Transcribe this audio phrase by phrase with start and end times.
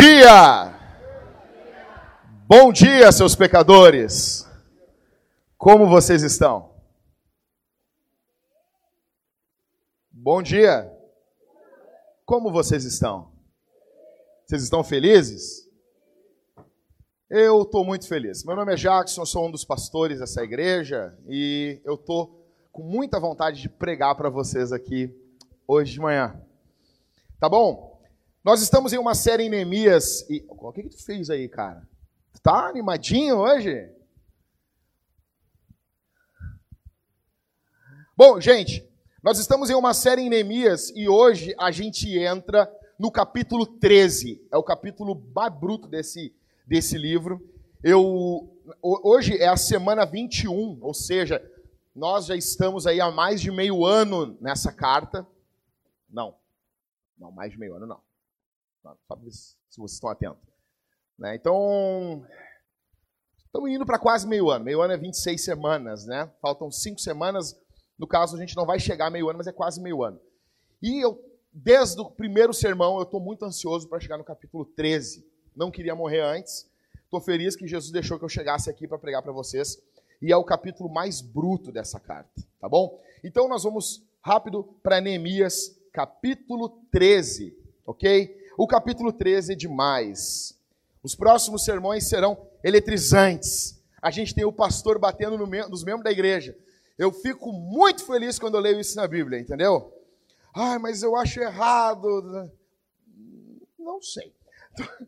[0.00, 0.78] dia!
[2.46, 4.46] Bom dia, seus pecadores!
[5.56, 6.70] Como vocês estão?
[10.12, 10.88] Bom dia!
[12.24, 13.32] Como vocês estão?
[14.46, 15.68] Vocês estão felizes?
[17.28, 18.44] Eu estou muito feliz.
[18.44, 23.18] Meu nome é Jackson, sou um dos pastores dessa igreja e eu estou com muita
[23.18, 25.12] vontade de pregar para vocês aqui
[25.66, 26.40] hoje de manhã.
[27.40, 27.87] Tá bom?
[28.44, 30.44] Nós estamos em uma série em Neemias e.
[30.48, 31.86] O que, que tu fez aí, cara?
[32.42, 33.90] Tá animadinho hoje?
[38.16, 38.88] Bom, gente,
[39.22, 44.40] nós estamos em uma série em Neemias e hoje a gente entra no capítulo 13.
[44.50, 46.32] É o capítulo mais bruto desse,
[46.66, 47.44] desse livro.
[47.82, 51.44] Eu, hoje é a semana 21, ou seja,
[51.94, 55.26] nós já estamos aí há mais de meio ano nessa carta.
[56.08, 56.34] Não,
[57.18, 58.07] não, mais de meio ano não.
[58.82, 59.16] Só
[59.68, 60.42] se vocês estão atentos.
[61.18, 61.34] Né?
[61.34, 62.24] Então,
[63.44, 64.64] estamos indo para quase meio ano.
[64.64, 66.30] Meio ano é 26 semanas, né?
[66.40, 67.58] Faltam cinco semanas.
[67.98, 70.20] No caso, a gente não vai chegar a meio ano, mas é quase meio ano.
[70.80, 71.20] E eu,
[71.52, 75.26] desde o primeiro sermão, eu estou muito ansioso para chegar no capítulo 13.
[75.56, 76.70] Não queria morrer antes.
[77.02, 79.82] Estou feliz que Jesus deixou que eu chegasse aqui para pregar para vocês.
[80.22, 83.00] E é o capítulo mais bruto dessa carta, tá bom?
[83.24, 87.56] Então nós vamos rápido para Neemias, capítulo 13,
[87.86, 88.37] ok?
[88.58, 90.58] O capítulo 13 é demais.
[91.00, 93.80] Os próximos sermões serão eletrizantes.
[94.02, 96.58] A gente tem o pastor batendo no nos membros da igreja.
[96.98, 99.94] Eu fico muito feliz quando eu leio isso na Bíblia, entendeu?
[100.52, 102.50] Ai, mas eu acho errado.
[103.78, 104.34] Não sei.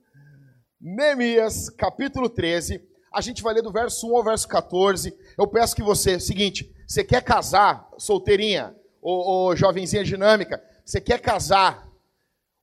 [0.80, 2.80] Neemias, capítulo 13.
[3.12, 5.12] A gente vai ler do verso 1 ao verso 14.
[5.36, 11.20] Eu peço que você, seguinte, você quer casar, solteirinha, ou, ou jovenzinha dinâmica, você quer
[11.20, 11.89] casar,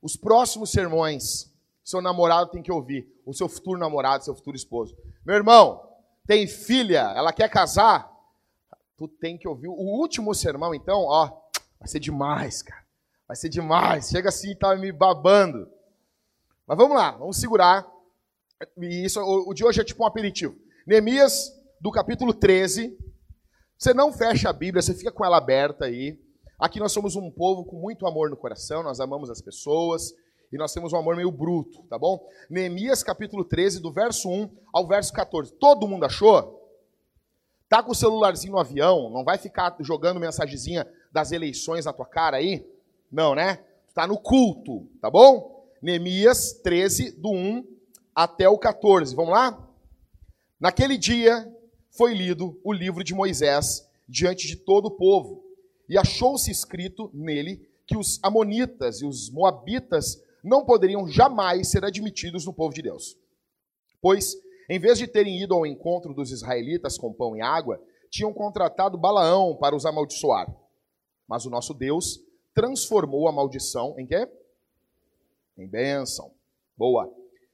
[0.08, 4.96] os próximos sermões, seu namorado tem que ouvir, o seu futuro namorado, seu futuro esposo.
[5.26, 5.86] Meu irmão,
[6.26, 8.10] tem filha, ela quer casar,
[8.96, 9.68] tu tem que ouvir.
[9.68, 11.28] O último sermão, então, ó,
[11.78, 12.86] vai ser demais, cara.
[13.28, 14.08] Vai ser demais.
[14.08, 15.70] Chega assim tá me babando.
[16.66, 17.86] Mas vamos lá, vamos segurar.
[18.78, 20.58] E isso, o de hoje é tipo um aperitivo.
[20.86, 21.52] Neemias,
[21.82, 22.98] do capítulo 13.
[23.78, 26.18] Você não fecha a Bíblia, você fica com ela aberta aí.
[26.60, 30.16] Aqui nós somos um povo com muito amor no coração, nós amamos as pessoas
[30.52, 32.28] e nós temos um amor meio bruto, tá bom?
[32.50, 35.54] Neemias capítulo 13, do verso 1 ao verso 14.
[35.54, 36.68] Todo mundo achou?
[37.70, 42.08] Tá com o celularzinho no avião, não vai ficar jogando mensagenzinha das eleições na tua
[42.08, 42.68] cara aí?
[43.12, 43.64] Não, né?
[43.94, 45.64] Tá no culto, tá bom?
[45.80, 47.68] Neemias 13, do 1
[48.16, 49.16] até o 14.
[49.16, 49.64] Vamos lá?
[50.60, 51.48] Naquele dia
[51.92, 55.47] foi lido o livro de Moisés diante de todo o povo
[55.90, 62.46] e achou-se escrito nele que os amonitas e os moabitas não poderiam jamais ser admitidos
[62.46, 63.18] no povo de Deus.
[64.02, 64.36] Pois,
[64.70, 68.98] em vez de terem ido ao encontro dos israelitas com pão e água, tinham contratado
[68.98, 70.54] Balaão para os amaldiçoar.
[71.28, 72.22] Mas o nosso Deus
[72.54, 74.28] transformou a maldição em quê?
[75.58, 76.32] Em bênção.
[76.78, 77.12] Boa.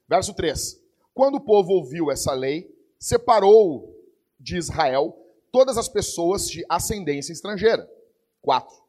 [0.07, 0.81] Verso 3.
[1.13, 2.69] Quando o povo ouviu essa lei,
[2.99, 3.95] separou
[4.39, 5.17] de Israel
[5.51, 7.87] todas as pessoas de ascendência estrangeira
[8.43, 8.83] 4.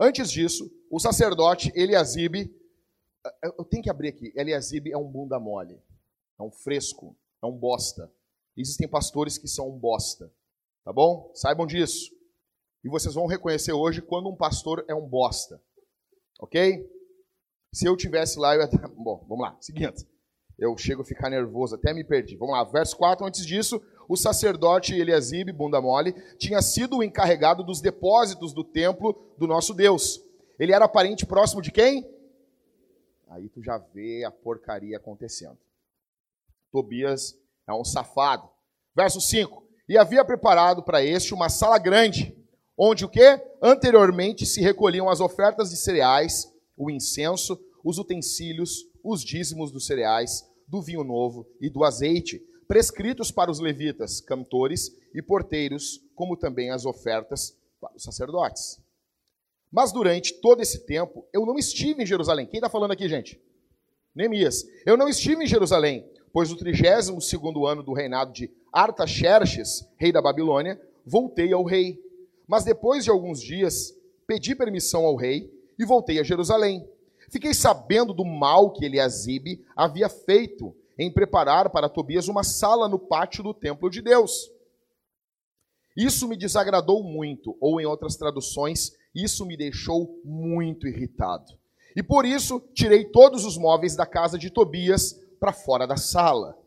[0.00, 2.52] Antes disso, o sacerdote Eliasibe,
[3.42, 5.80] eu tenho que abrir aqui, Eliasibe é um bunda mole,
[6.38, 8.10] é um fresco, é um bosta.
[8.56, 10.32] Existem pastores que são um bosta,
[10.84, 11.30] tá bom?
[11.34, 12.12] Saibam disso.
[12.82, 15.62] E vocês vão reconhecer hoje quando um pastor é um bosta,
[16.40, 16.90] ok?
[17.72, 18.68] Se eu tivesse lá, eu ia...
[18.96, 20.06] Bom, vamos lá, seguinte.
[20.56, 22.36] Eu chego a ficar nervoso, até me perdi.
[22.36, 23.26] Vamos lá, verso 4.
[23.26, 29.34] Antes disso, o sacerdote Eliasibe, bunda mole, tinha sido o encarregado dos depósitos do templo
[29.38, 30.20] do nosso Deus.
[30.58, 32.08] Ele era parente próximo de quem?
[33.28, 35.58] Aí tu já vê a porcaria acontecendo.
[36.70, 38.48] Tobias é um safado.
[38.94, 39.64] Verso 5.
[39.88, 42.36] E havia preparado para este uma sala grande,
[42.78, 43.40] onde o que?
[43.60, 50.48] Anteriormente se recolhiam as ofertas de cereais, o incenso, os utensílios, os dízimos dos cereais,
[50.66, 56.70] do vinho novo e do azeite, prescritos para os levitas, cantores e porteiros, como também
[56.70, 58.80] as ofertas para os sacerdotes.
[59.70, 62.46] Mas durante todo esse tempo, eu não estive em Jerusalém.
[62.46, 63.40] Quem está falando aqui, gente?
[64.14, 64.64] Neemias.
[64.86, 67.32] Eu não estive em Jerusalém, pois no 32
[67.68, 72.00] ano do reinado de Artaxerxes, rei da Babilônia, voltei ao rei.
[72.46, 73.92] Mas depois de alguns dias,
[74.26, 76.88] pedi permissão ao rei e voltei a Jerusalém.
[77.28, 82.98] Fiquei sabendo do mal que Eliasibe havia feito em preparar para Tobias uma sala no
[82.98, 84.50] pátio do templo de Deus.
[85.96, 91.52] Isso me desagradou muito, ou em outras traduções, isso me deixou muito irritado.
[91.96, 96.58] E por isso tirei todos os móveis da casa de Tobias para fora da sala.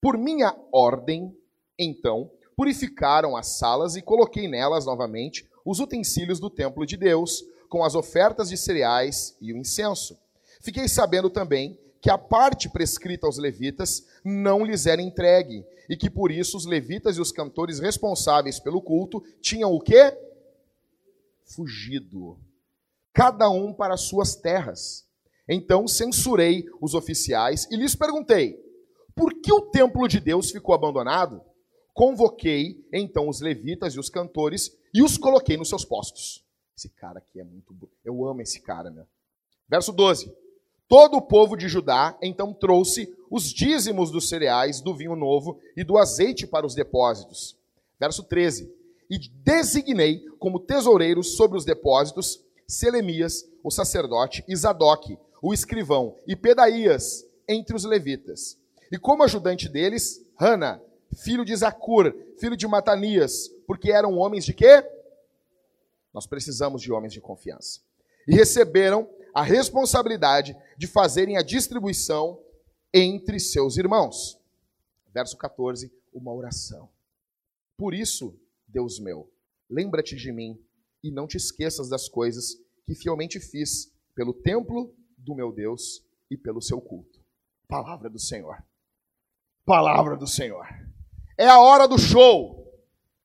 [0.00, 1.36] Por minha ordem,
[1.76, 7.82] então, purificaram as salas e coloquei nelas novamente os utensílios do templo de Deus, com
[7.82, 10.16] as ofertas de cereais e o incenso.
[10.60, 16.10] Fiquei sabendo também que a parte prescrita aos levitas não lhes era entregue, e que
[16.10, 20.16] por isso os levitas e os cantores responsáveis pelo culto tinham o quê?
[21.44, 22.38] Fugido.
[23.12, 25.06] Cada um para suas terras.
[25.48, 28.60] Então censurei os oficiais e lhes perguntei:
[29.14, 31.40] por que o templo de Deus ficou abandonado?
[31.94, 36.44] Convoquei então os levitas e os cantores e os coloquei nos seus postos.
[36.76, 37.74] Esse cara aqui é muito.
[38.04, 39.06] Eu amo esse cara, meu.
[39.66, 40.30] Verso 12.
[40.88, 45.82] Todo o povo de Judá então trouxe os dízimos dos cereais, do vinho novo e
[45.82, 47.56] do azeite para os depósitos.
[47.98, 48.72] Verso 13.
[49.10, 56.34] E designei como tesoureiros sobre os depósitos Selemias, o sacerdote, e Zadok, o escrivão, e
[56.34, 58.58] Pedaías, entre os levitas.
[58.90, 60.82] E como ajudante deles, Hana,
[61.16, 64.84] filho de Zacur, filho de Matanias, porque eram homens de quê?
[66.12, 67.80] Nós precisamos de homens de confiança.
[68.26, 72.42] E receberam a responsabilidade de fazerem a distribuição
[72.90, 74.40] entre seus irmãos.
[75.12, 76.88] Verso 14, uma oração.
[77.76, 78.34] Por isso,
[78.66, 79.30] Deus meu,
[79.68, 80.58] lembra-te de mim
[81.04, 82.56] e não te esqueças das coisas
[82.86, 87.20] que fielmente fiz pelo templo do meu Deus e pelo seu culto.
[87.68, 88.64] Palavra do Senhor.
[89.66, 90.66] Palavra do Senhor.
[91.36, 92.72] É a hora do show.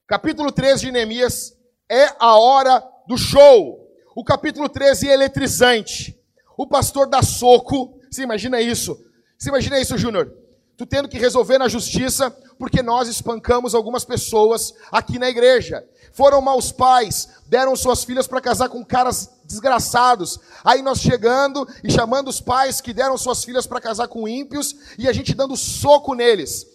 [0.05, 1.57] Capítulo 13 de Neemias
[1.89, 3.80] é a hora do show.
[4.13, 6.19] O capítulo 13 é eletrizante.
[6.57, 7.97] O pastor dá soco.
[8.09, 8.99] Você imagina isso?
[9.37, 10.33] Você imagina isso, Júnior?
[10.75, 12.29] Tu tendo que resolver na justiça
[12.59, 15.85] porque nós espancamos algumas pessoas aqui na igreja.
[16.11, 20.39] Foram maus pais, deram suas filhas para casar com caras desgraçados.
[20.63, 24.75] Aí nós chegando e chamando os pais que deram suas filhas para casar com ímpios
[24.97, 26.67] e a gente dando soco neles.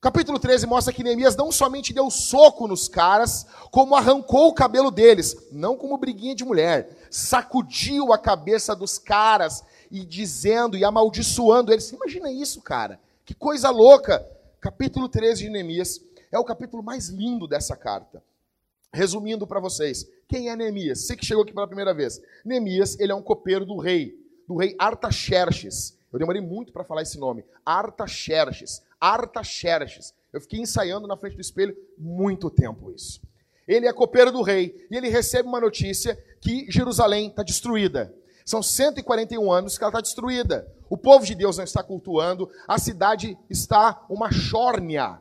[0.00, 4.90] Capítulo 13 mostra que Neemias não somente deu soco nos caras, como arrancou o cabelo
[4.90, 11.70] deles, não como briguinha de mulher, sacudiu a cabeça dos caras e dizendo e amaldiçoando
[11.70, 11.92] eles.
[11.92, 12.98] Imagina isso, cara.
[13.26, 14.26] Que coisa louca.
[14.58, 16.00] Capítulo 13 de Neemias
[16.32, 18.22] é o capítulo mais lindo dessa carta.
[18.90, 21.00] Resumindo para vocês, quem é Neemias?
[21.00, 22.22] Você que chegou aqui pela primeira vez.
[22.42, 24.18] Neemias, ele é um copeiro do rei,
[24.48, 25.94] do rei Artaxerxes.
[26.10, 27.44] Eu demorei muito para falar esse nome.
[27.66, 28.82] Artaxerxes.
[29.00, 30.14] Artaxerxes.
[30.32, 33.20] Eu fiquei ensaiando na frente do espelho muito tempo isso.
[33.66, 38.14] Ele é copeiro do rei e ele recebe uma notícia que Jerusalém está destruída.
[38.44, 40.66] São 141 anos que ela está destruída.
[40.88, 45.20] O povo de Deus não está cultuando, a cidade está uma chórnia,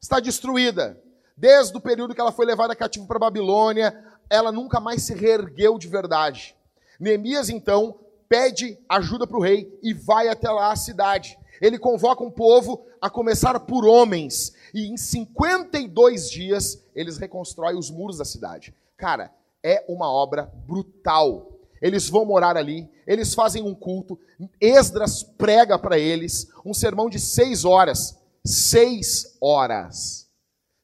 [0.00, 1.00] está destruída.
[1.36, 3.96] Desde o período que ela foi levada cativo para a Babilônia,
[4.28, 6.56] ela nunca mais se reergueu de verdade.
[6.98, 7.98] Neemias, então,
[8.34, 11.38] pede ajuda para o rei e vai até lá a cidade.
[11.60, 14.52] Ele convoca um povo a começar por homens.
[14.74, 18.74] E em 52 dias, eles reconstroem os muros da cidade.
[18.96, 19.32] Cara,
[19.62, 21.52] é uma obra brutal.
[21.80, 24.18] Eles vão morar ali, eles fazem um culto.
[24.60, 28.18] Esdras prega para eles um sermão de seis horas.
[28.44, 30.28] Seis horas.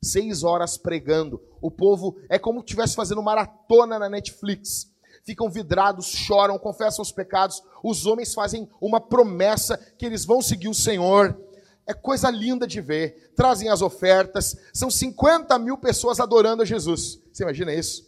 [0.00, 1.42] Seis horas pregando.
[1.60, 4.89] O povo é como se estivesse fazendo maratona na Netflix
[5.24, 7.62] ficam vidrados, choram, confessam os pecados.
[7.82, 11.38] Os homens fazem uma promessa que eles vão seguir o Senhor.
[11.86, 13.32] É coisa linda de ver.
[13.34, 14.56] Trazem as ofertas.
[14.72, 17.20] São 50 mil pessoas adorando a Jesus.
[17.32, 18.04] Você imagina isso?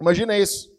[0.00, 0.72] Imagina isso.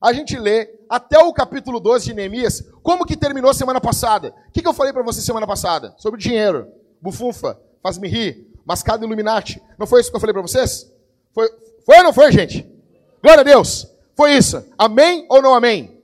[0.00, 2.62] A gente lê até o capítulo 12 de Neemias.
[2.82, 4.34] Como que terminou semana passada?
[4.48, 5.94] O que, que eu falei para você semana passada?
[5.98, 6.68] Sobre dinheiro.
[7.02, 9.60] Bufunfa, faz-me rir, mascado Illuminati.
[9.78, 10.90] Não foi isso que eu falei para vocês?
[11.34, 11.48] Foi,
[11.84, 12.66] foi ou não foi, gente?
[13.22, 13.89] Glória a Deus.
[14.20, 14.62] Foi isso.
[14.76, 15.98] Amém ou não amém?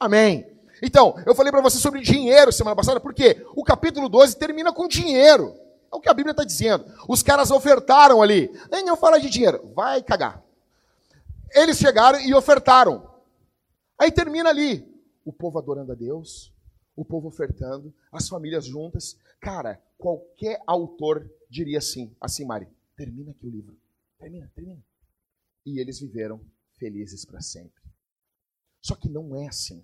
[0.00, 0.44] Amém.
[0.82, 4.88] Então, eu falei para você sobre dinheiro semana passada, porque o capítulo 12 termina com
[4.88, 5.54] dinheiro.
[5.92, 6.84] É o que a Bíblia está dizendo.
[7.08, 8.50] Os caras ofertaram ali.
[8.68, 9.70] Nem não fala de dinheiro.
[9.76, 10.42] Vai cagar.
[11.54, 13.08] Eles chegaram e ofertaram.
[13.96, 14.84] Aí termina ali.
[15.24, 16.52] O povo adorando a Deus,
[16.96, 19.16] o povo ofertando, as famílias juntas.
[19.40, 22.66] Cara, qualquer autor diria assim, assim, Mari,
[22.96, 23.76] termina aqui o livro.
[24.18, 24.82] Termina, termina.
[25.64, 26.40] E eles viveram
[26.82, 27.80] felizes para sempre.
[28.80, 29.80] Só que não é assim.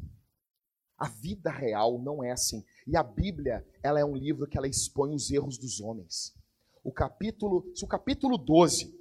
[0.98, 2.64] A vida real não é assim.
[2.88, 6.34] E a Bíblia, ela é um livro que ela expõe os erros dos homens.
[6.82, 8.92] O capítulo, se o capítulo 12,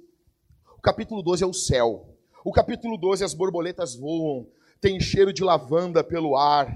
[0.76, 2.16] o capítulo 12 é o céu.
[2.44, 4.48] O capítulo 12 as borboletas voam,
[4.80, 6.72] tem cheiro de lavanda pelo ar.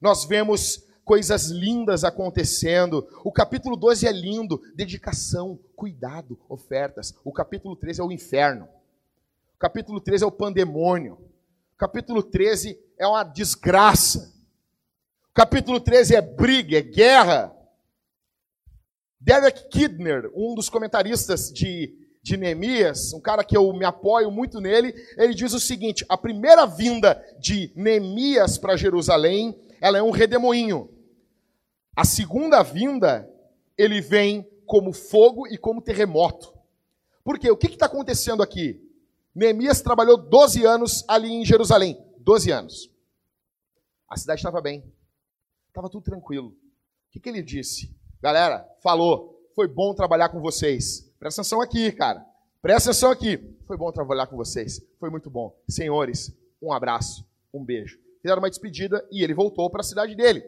[0.00, 3.06] Nós vemos coisas lindas acontecendo.
[3.24, 7.14] O capítulo 12 é lindo, dedicação, cuidado, ofertas.
[7.24, 8.68] O capítulo 13 é o inferno
[9.58, 11.18] capítulo 13 é o pandemônio.
[11.76, 14.32] capítulo 13 é uma desgraça.
[15.34, 17.54] Capítulo 13 é briga, é guerra.
[19.20, 24.60] Derek Kidner, um dos comentaristas de, de Neemias, um cara que eu me apoio muito
[24.60, 30.10] nele, ele diz o seguinte: a primeira vinda de Neemias para Jerusalém, ela é um
[30.10, 30.88] redemoinho.
[31.96, 33.28] A segunda vinda,
[33.76, 36.56] ele vem como fogo e como terremoto.
[37.24, 37.50] Por quê?
[37.50, 38.87] O que está acontecendo aqui?
[39.38, 41.96] Neemias trabalhou 12 anos ali em Jerusalém.
[42.18, 42.90] 12 anos.
[44.10, 44.82] A cidade estava bem.
[45.68, 46.48] Estava tudo tranquilo.
[46.48, 47.96] O que, que ele disse?
[48.20, 51.08] Galera, falou, foi bom trabalhar com vocês.
[51.20, 52.26] Presta atenção aqui, cara.
[52.60, 53.38] Presta atenção aqui.
[53.64, 54.84] Foi bom trabalhar com vocês.
[54.98, 55.56] Foi muito bom.
[55.68, 57.96] Senhores, um abraço, um beijo.
[58.20, 60.42] Fizeram uma despedida e ele voltou para a cidade dele.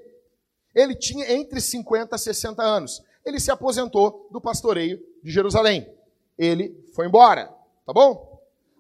[0.75, 3.01] Ele tinha entre 50 e 60 anos.
[3.25, 5.89] Ele se aposentou do pastoreio de Jerusalém.
[6.37, 7.47] Ele foi embora.
[7.87, 8.30] Tá bom?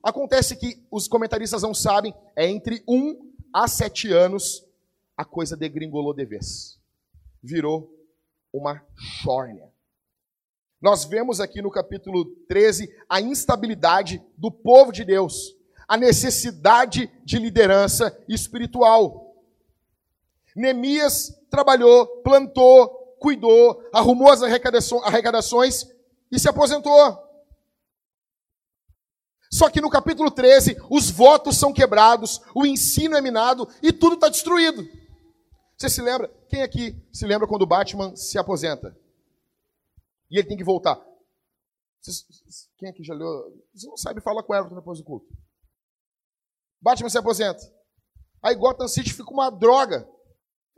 [0.02, 4.64] Acontece que os comentaristas não sabem, é entre 1 a 7 anos
[5.16, 6.78] a coisa degringolou de vez.
[7.42, 7.94] Virou
[8.52, 8.82] uma
[9.22, 9.68] chórnia.
[10.80, 15.54] Nós vemos aqui no capítulo 13 a instabilidade do povo de Deus,
[15.86, 19.36] a necessidade de liderança espiritual.
[20.56, 22.88] Neemias trabalhou, plantou,
[23.18, 25.86] cuidou, arrumou as arrecadações
[26.32, 27.29] e se aposentou.
[29.60, 34.14] Só que no capítulo 13, os votos são quebrados, o ensino é minado e tudo
[34.14, 34.88] está destruído.
[35.76, 36.28] Você se lembra?
[36.48, 38.98] Quem aqui se lembra quando o Batman se aposenta?
[40.30, 40.98] E ele tem que voltar.
[42.78, 43.54] quem aqui já leu?
[43.74, 45.26] Você não sabe falar com Everton depois do culto.
[46.80, 47.60] Batman se aposenta.
[48.42, 50.08] Aí Gotham City fica uma droga.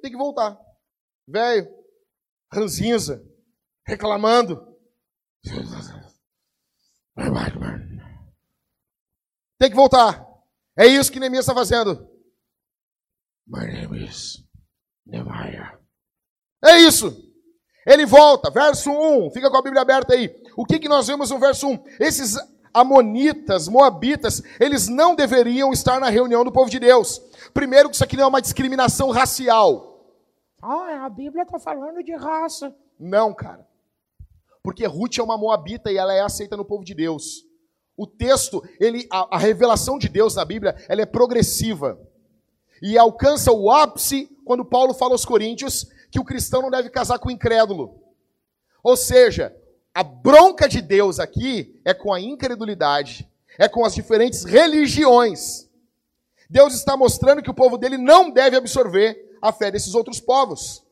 [0.01, 0.59] Tem que voltar.
[1.29, 1.73] Velho,
[2.53, 3.25] ranzinza,
[3.87, 4.77] reclamando.
[9.63, 10.27] Tem que voltar.
[10.77, 12.11] É isso que Neemias está fazendo.
[13.47, 14.43] My name is
[15.07, 15.79] Nehemiah.
[16.65, 17.33] É isso.
[17.87, 20.35] Ele volta, verso 1, fica com a Bíblia aberta aí.
[20.57, 21.85] O que, que nós vemos no verso 1?
[22.01, 22.37] Esses
[22.75, 27.21] amonitas, moabitas, eles não deveriam estar na reunião do povo de Deus.
[27.55, 30.13] Primeiro, que isso aqui não é uma discriminação racial.
[30.61, 32.75] Ah, a Bíblia está falando de raça.
[32.99, 33.65] Não, cara.
[34.61, 37.52] Porque Ruth é uma moabita e ela é aceita no povo de Deus.
[37.97, 42.01] O texto, ele, a, a revelação de Deus na Bíblia, ela é progressiva
[42.83, 47.19] e alcança o ápice quando Paulo fala aos Coríntios que o cristão não deve casar
[47.19, 48.03] com o incrédulo.
[48.83, 49.55] Ou seja,
[49.95, 55.69] a bronca de Deus aqui é com a incredulidade, é com as diferentes religiões.
[56.51, 60.83] Deus está mostrando que o povo dele não deve absorver a fé desses outros povos.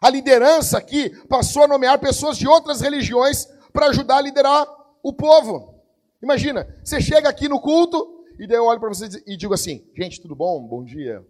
[0.00, 4.66] A liderança aqui passou a nomear pessoas de outras religiões para ajudar a liderar
[5.02, 5.74] o povo.
[6.22, 9.84] Imagina, você chega aqui no culto, e daí eu olho para vocês e digo assim:
[9.94, 10.62] gente, tudo bom?
[10.66, 11.24] Bom dia.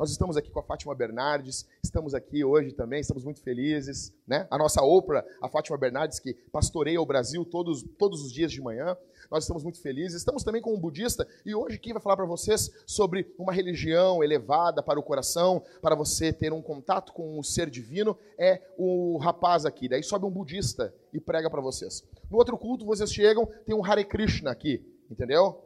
[0.00, 4.48] Nós estamos aqui com a Fátima Bernardes, estamos aqui hoje também, estamos muito felizes, né?
[4.50, 8.62] A nossa Oprah, a Fátima Bernardes, que pastoreia o Brasil todos, todos os dias de
[8.62, 8.96] manhã,
[9.30, 10.16] nós estamos muito felizes.
[10.16, 14.24] Estamos também com um budista, e hoje quem vai falar para vocês sobre uma religião
[14.24, 19.18] elevada para o coração, para você ter um contato com o ser divino, é o
[19.18, 19.86] rapaz aqui.
[19.86, 22.02] Daí sobe um budista e prega para vocês.
[22.30, 25.62] No outro culto, vocês chegam, tem um Hare Krishna aqui, entendeu?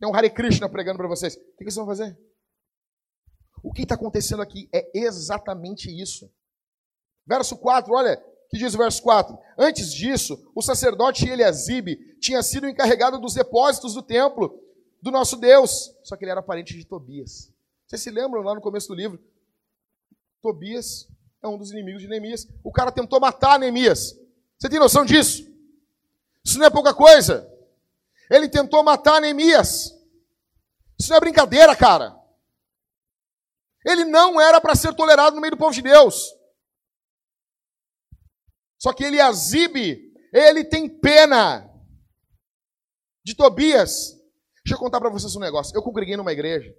[0.00, 1.36] Tem um Hare Krishna pregando para vocês.
[1.36, 2.25] O que vocês vão fazer?
[3.66, 6.30] O que está acontecendo aqui é exatamente isso.
[7.26, 8.16] Verso 4, olha,
[8.48, 9.36] que diz o verso 4.
[9.58, 14.62] Antes disso, o sacerdote Eliasibe tinha sido encarregado dos depósitos do templo
[15.02, 15.92] do nosso Deus.
[16.04, 17.52] Só que ele era parente de Tobias.
[17.88, 19.18] Vocês se lembram lá no começo do livro?
[20.40, 21.08] Tobias
[21.42, 22.46] é um dos inimigos de Neemias.
[22.62, 24.16] O cara tentou matar Neemias.
[24.56, 25.44] Você tem noção disso?
[26.44, 27.52] Isso não é pouca coisa.
[28.30, 29.92] Ele tentou matar Neemias.
[30.96, 32.16] Isso não é brincadeira, cara.
[33.86, 36.34] Ele não era para ser tolerado no meio do povo de Deus.
[38.82, 41.70] Só que Eliasibe, ele tem pena
[43.24, 44.12] de Tobias.
[44.64, 45.76] Deixa eu contar para vocês um negócio.
[45.76, 46.74] Eu congreguei numa igreja.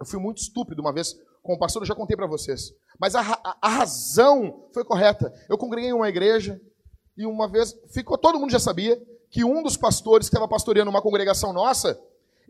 [0.00, 2.72] Eu fui muito estúpido uma vez com o pastor, eu já contei para vocês.
[3.00, 5.32] Mas a, a, a, razão foi correta.
[5.48, 6.60] Eu congreguei em uma igreja
[7.16, 10.90] e uma vez, ficou, todo mundo já sabia, que um dos pastores que estava pastoreando
[10.90, 11.98] uma congregação nossa,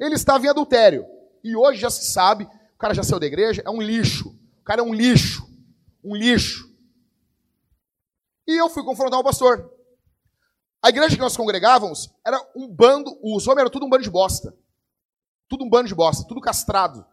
[0.00, 1.06] ele estava em adultério.
[1.44, 2.48] E hoje já se sabe,
[2.78, 4.28] o cara já saiu da igreja, é um lixo.
[4.60, 5.44] O cara é um lixo.
[6.02, 6.72] Um lixo.
[8.46, 9.68] E eu fui confrontar o pastor.
[10.80, 14.10] A igreja que nós congregávamos era um bando, os homens eram tudo um bando de
[14.10, 14.56] bosta.
[15.48, 17.04] Tudo um bando de bosta, tudo castrado.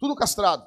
[0.00, 0.66] Tudo castrado.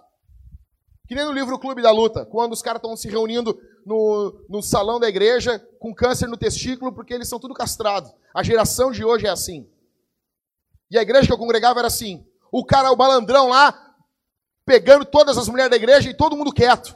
[1.06, 4.62] Que nem no livro Clube da Luta, quando os caras estão se reunindo no, no
[4.62, 8.14] salão da igreja com câncer no testículo porque eles são tudo castrados.
[8.34, 9.70] A geração de hoje é assim.
[10.90, 12.26] E a igreja que eu congregava era assim.
[12.54, 13.98] O cara, o malandrão lá,
[14.64, 16.96] pegando todas as mulheres da igreja e todo mundo quieto.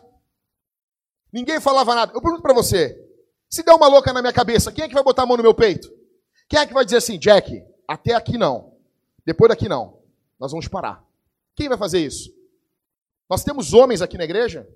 [1.34, 2.14] Ninguém falava nada.
[2.14, 2.96] Eu pergunto para você:
[3.50, 5.42] se der uma louca na minha cabeça, quem é que vai botar a mão no
[5.42, 5.92] meu peito?
[6.48, 8.78] Quem é que vai dizer assim, Jack, até aqui não,
[9.26, 10.00] depois daqui não,
[10.40, 11.04] nós vamos parar?
[11.56, 12.32] Quem vai fazer isso?
[13.28, 14.70] Nós temos homens aqui na igreja?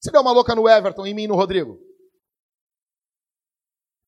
[0.00, 1.78] Se der uma louca no Everton, em mim e no Rodrigo.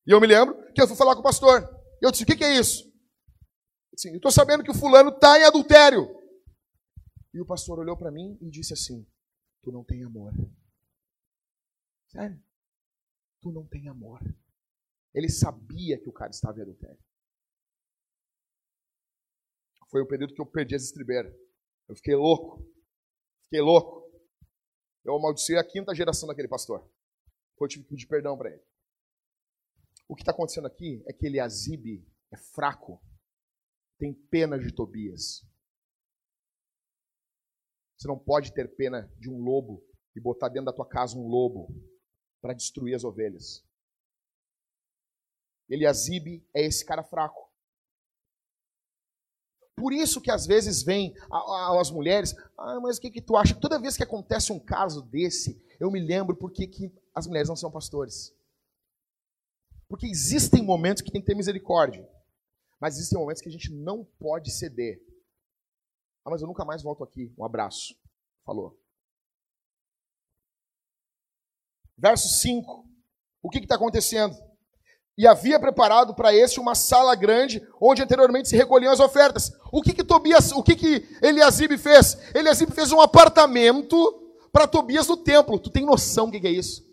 [0.07, 1.69] E eu me lembro que eu fui falar com o pastor.
[2.01, 2.86] Eu disse: o que, que é isso?
[3.97, 6.05] Assim, eu estou sabendo que o fulano está em adultério.
[7.33, 9.03] E o pastor olhou para mim e disse assim:
[9.63, 10.31] Tu não tem amor.
[12.07, 12.39] Sério?
[13.41, 14.21] Tu não tem amor.
[15.15, 17.03] Ele sabia que o cara estava em adultério.
[19.89, 21.33] Foi o período que eu perdi as estribeiras.
[21.87, 22.63] Eu fiquei louco.
[23.45, 24.07] Fiquei louco.
[25.03, 26.87] Eu amaldiçoei a quinta geração daquele pastor.
[27.59, 28.63] Eu tive que pedir perdão para ele.
[30.07, 33.01] O que está acontecendo aqui é que Eliasibe é fraco.
[33.97, 35.45] Tem pena de Tobias.
[37.97, 39.83] Você não pode ter pena de um lobo
[40.15, 41.67] e botar dentro da tua casa um lobo
[42.41, 43.65] para destruir as ovelhas.
[45.67, 47.47] Eliasibe é esse cara fraco.
[49.75, 51.13] Por isso que às vezes vem
[51.79, 53.53] as mulheres, ah, mas o que, que tu acha?
[53.53, 57.55] Toda vez que acontece um caso desse, eu me lembro porque que as mulheres não
[57.55, 58.35] são pastores.
[59.87, 62.09] Porque existem momentos que tem que ter misericórdia.
[62.79, 64.99] Mas existem momentos que a gente não pode ceder.
[66.25, 67.33] Ah, mas eu nunca mais volto aqui.
[67.37, 67.95] Um abraço.
[68.45, 68.79] Falou.
[71.97, 72.85] Verso 5.
[73.41, 74.35] O que está acontecendo?
[75.17, 79.51] E havia preparado para este uma sala grande, onde anteriormente se recolhiam as ofertas.
[79.71, 82.17] O que que Tobias, o que que Eliasibe fez?
[82.35, 83.97] Eliasibe fez um apartamento
[84.51, 85.57] para Tobias no templo.
[85.57, 86.86] Tu tem noção do que, que é isso?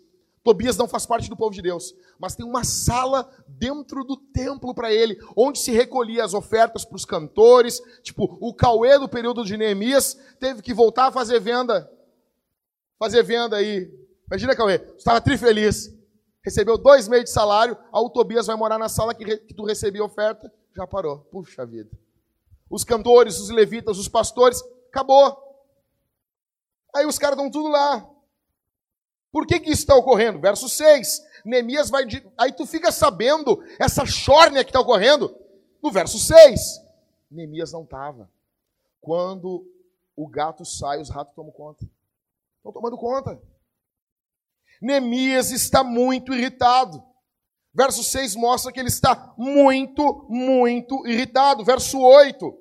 [0.45, 4.73] Tobias não faz parte do povo de Deus, mas tem uma sala dentro do templo
[4.73, 7.81] para ele, onde se recolhia as ofertas para os cantores.
[8.01, 11.91] Tipo, o Cauê do período de Neemias teve que voltar a fazer venda.
[12.97, 13.91] Fazer venda aí.
[14.27, 15.93] Imagina, Cauê, estava trifeliz
[16.45, 19.65] recebeu dois meses de salário, a o Tobias vai morar na sala que, que tu
[19.65, 21.21] recebia oferta, já parou.
[21.31, 21.89] Puxa vida.
[22.69, 25.35] Os cantores, os levitas, os pastores, acabou.
[26.95, 28.07] Aí os caras estão tudo lá.
[29.35, 30.39] Por que, que isso está ocorrendo?
[30.39, 31.21] Verso 6.
[31.43, 32.05] Neemias vai.
[32.37, 35.37] Aí tu fica sabendo essa chórnia que está ocorrendo
[35.83, 36.81] no verso 6.
[37.29, 38.31] Neemias não estava.
[39.01, 39.69] Quando
[40.15, 41.85] o gato sai, os ratos tomam conta.
[42.55, 43.37] Estão tomando conta.
[44.81, 47.03] Neemias está muito irritado.
[47.73, 51.61] Verso 6 mostra que ele está muito, muito irritado.
[51.65, 52.57] Verso 8,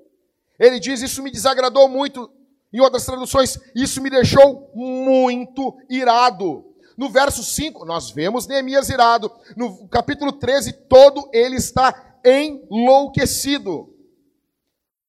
[0.58, 2.28] ele diz: Isso me desagradou muito.
[2.74, 6.64] Em outras traduções, isso me deixou muito irado.
[6.98, 9.30] No verso 5, nós vemos Neemias irado.
[9.56, 13.94] No capítulo 13, todo ele está enlouquecido.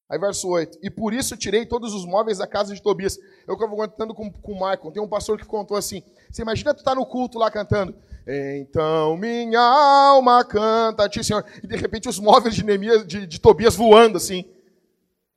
[0.08, 3.18] Aí verso 8, e por isso tirei todos os móveis da casa de Tobias.
[3.48, 6.76] Eu estava contando com, com o Michael, tem um pastor que contou assim, você imagina
[6.76, 7.96] tu tá no culto lá cantando,
[8.28, 13.26] então minha alma canta a ti, Senhor, e de repente os móveis de, Neemias, de,
[13.26, 14.46] de Tobias voando assim,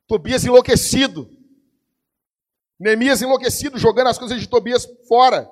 [0.07, 1.38] Tobias enlouquecido,
[2.79, 5.49] Neemias enlouquecido, jogando as coisas de Tobias fora.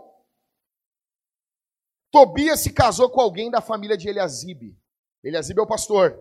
[2.09, 4.79] Tobias se casou com alguém da família de Eliasibe.
[5.23, 6.17] Eliasibe é o pastor.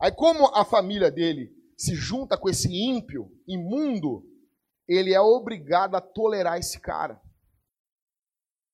[0.00, 4.24] Aí como a família dele se junta com esse ímpio, imundo,
[4.86, 7.20] ele é obrigado a tolerar esse cara.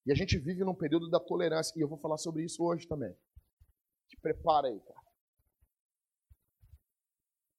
[0.04, 2.86] E a gente vive num período da tolerância, e eu vou falar sobre isso hoje
[2.86, 3.12] também.
[4.08, 5.00] Te prepara aí, cara.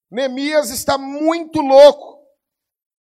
[0.09, 2.16] Neemias está muito louco.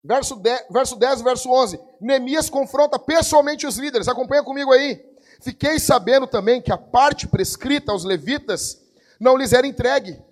[0.06, 1.80] Verso 10, verso 10, verso 11.
[2.00, 4.06] Neemias confronta pessoalmente os líderes.
[4.06, 5.04] Acompanha comigo aí.
[5.42, 8.80] Fiquei sabendo também que a parte prescrita aos levitas
[9.20, 10.22] não lhes era entregue.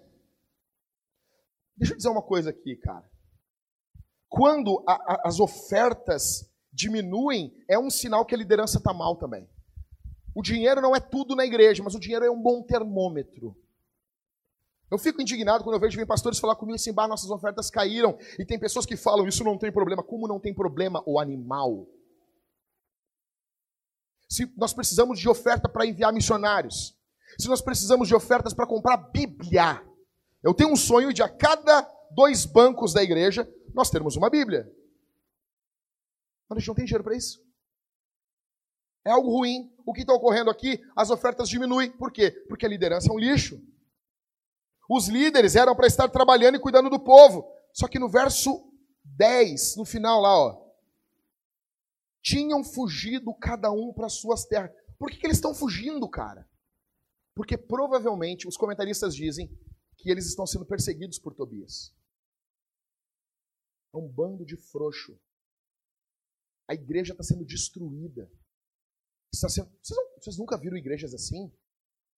[1.76, 3.04] Deixa eu dizer uma coisa aqui, cara.
[4.28, 9.48] Quando a, a, as ofertas diminuem, é um sinal que a liderança está mal também.
[10.34, 13.56] O dinheiro não é tudo na igreja, mas o dinheiro é um bom termômetro.
[14.94, 18.16] Eu fico indignado quando eu vejo vem pastores falar comigo assim, bah, nossas ofertas caíram.
[18.38, 20.04] E tem pessoas que falam, isso não tem problema.
[20.04, 21.88] Como não tem problema o animal?
[24.30, 26.96] Se nós precisamos de oferta para enviar missionários,
[27.36, 29.84] se nós precisamos de ofertas para comprar Bíblia,
[30.44, 34.64] eu tenho um sonho de a cada dois bancos da igreja nós termos uma Bíblia.
[36.48, 37.42] Mas a gente não tem dinheiro para isso.
[39.04, 39.74] É algo ruim.
[39.84, 40.80] O que está ocorrendo aqui?
[40.94, 41.90] As ofertas diminuem.
[41.90, 42.30] Por quê?
[42.48, 43.60] Porque a liderança é um lixo.
[44.88, 47.50] Os líderes eram para estar trabalhando e cuidando do povo.
[47.72, 48.70] Só que no verso
[49.04, 50.64] 10, no final lá, ó,
[52.22, 54.70] tinham fugido cada um para suas terras.
[54.98, 56.48] Por que, que eles estão fugindo, cara?
[57.34, 59.48] Porque provavelmente os comentaristas dizem
[59.98, 61.94] que eles estão sendo perseguidos por Tobias.
[63.92, 65.18] É um bando de frouxo.
[66.68, 68.30] A igreja está sendo destruída.
[69.32, 69.70] Está sendo...
[69.82, 70.14] Vocês, não...
[70.18, 71.52] Vocês nunca viram igrejas assim?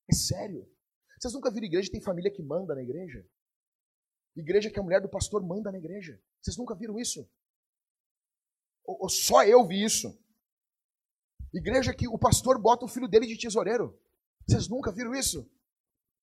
[0.08, 0.70] É sério.
[1.18, 3.26] Vocês nunca viram igreja tem família que manda na igreja?
[4.34, 6.20] Igreja que a mulher do pastor manda na igreja.
[6.42, 7.28] Vocês nunca viram isso?
[8.84, 10.18] Ou, ou só eu vi isso?
[11.52, 13.98] Igreja que o pastor bota o filho dele de tesoureiro.
[14.46, 15.50] Vocês nunca viram isso?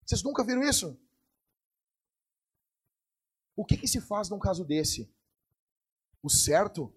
[0.05, 0.99] Vocês nunca viram isso?
[3.55, 5.11] O que, que se faz num caso desse?
[6.21, 6.93] O certo,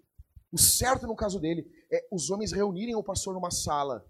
[0.52, 4.06] o certo no caso dele, é os homens reunirem o pastor numa sala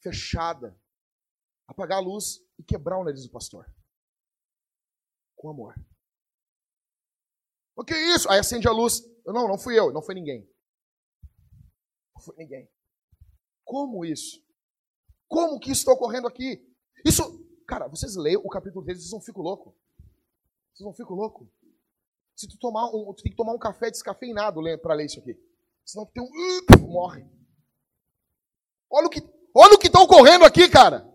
[0.00, 0.78] fechada,
[1.66, 3.66] apagar a luz e quebrar o nariz do pastor.
[5.36, 5.74] Com amor.
[7.76, 8.30] O que é isso?
[8.30, 9.02] Aí acende a luz.
[9.26, 10.48] Não, não fui eu, não foi ninguém.
[12.14, 12.70] Não foi ninguém.
[13.64, 14.42] Como isso?
[15.28, 16.64] Como que isso está ocorrendo aqui?
[17.04, 17.22] Isso,
[17.66, 19.74] cara, vocês leem o capítulo 3, vocês não ficam loucos.
[20.72, 21.48] Vocês não ficam loucos.
[22.36, 25.36] Se tu tomar um, tu tem que tomar um café descafeinado para ler isso aqui.
[25.84, 27.26] Senão tu tem um morre.
[28.90, 29.20] Olha o que,
[29.54, 31.13] olha o que está ocorrendo aqui, cara.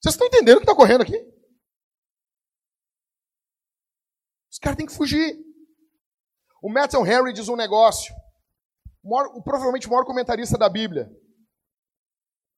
[0.00, 1.16] Vocês estão entendendo o que está ocorrendo aqui?
[4.50, 5.38] Os caras têm que fugir.
[6.62, 8.14] O Matthew Henry diz um negócio.
[9.02, 11.10] O provavelmente o maior comentarista da Bíblia.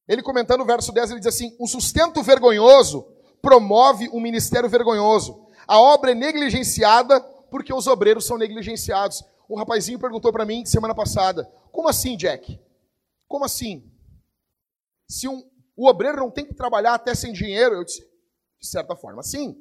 [0.09, 3.07] Ele comentando o verso 10, ele diz assim: O sustento vergonhoso
[3.41, 5.49] promove um ministério vergonhoso.
[5.67, 9.23] A obra é negligenciada porque os obreiros são negligenciados.
[9.49, 12.61] Um rapazinho perguntou para mim semana passada: Como assim, Jack?
[13.29, 13.89] Como assim?
[15.09, 15.43] Se um,
[15.77, 18.01] o obreiro não tem que trabalhar até sem dinheiro, eu disse:
[18.61, 19.57] De certa forma, sim.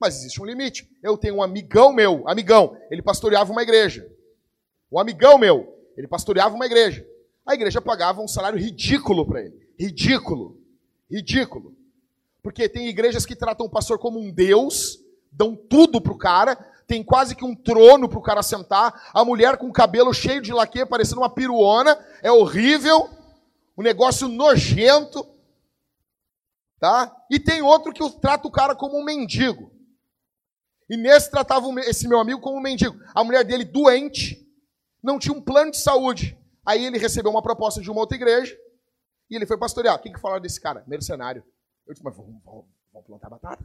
[0.00, 0.90] Mas existe um limite.
[1.02, 4.10] Eu tenho um amigão meu, amigão, ele pastoreava uma igreja.
[4.90, 7.06] Um amigão meu, ele pastoreava uma igreja.
[7.46, 9.68] A igreja pagava um salário ridículo para ele.
[9.78, 10.60] Ridículo.
[11.10, 11.74] Ridículo.
[12.42, 14.98] Porque tem igrejas que tratam o pastor como um deus,
[15.30, 16.56] dão tudo pro cara,
[16.86, 20.52] tem quase que um trono pro cara sentar, a mulher com o cabelo cheio de
[20.52, 23.08] laque, parecendo uma piruona, é horrível,
[23.76, 25.24] um negócio nojento,
[26.78, 27.14] tá?
[27.30, 29.72] E tem outro que trata o cara como um mendigo.
[30.88, 32.98] E nesse tratava esse meu amigo como um mendigo.
[33.14, 34.42] A mulher dele doente,
[35.02, 36.38] não tinha um plano de saúde.
[36.64, 38.56] Aí ele recebeu uma proposta de uma outra igreja
[39.28, 39.96] e ele foi pastorear.
[39.96, 40.84] O que, que falaram desse cara?
[40.86, 41.44] Mercenário.
[41.86, 43.64] Eu disse, mas vamos, vamos, vamos plantar batata?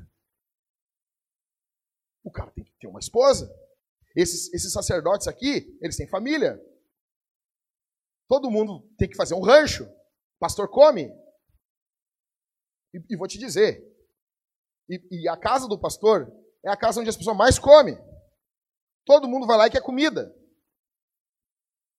[2.23, 3.53] O cara tem que ter uma esposa.
[4.15, 6.59] Esses, esses sacerdotes aqui, eles têm família.
[8.27, 9.87] Todo mundo tem que fazer um rancho.
[10.39, 11.09] Pastor come.
[12.93, 13.83] E, e vou te dizer,
[14.89, 16.31] e, e, a casa do pastor
[16.63, 17.97] é a casa onde as pessoas mais comem.
[19.05, 20.33] Todo mundo vai lá e quer comida.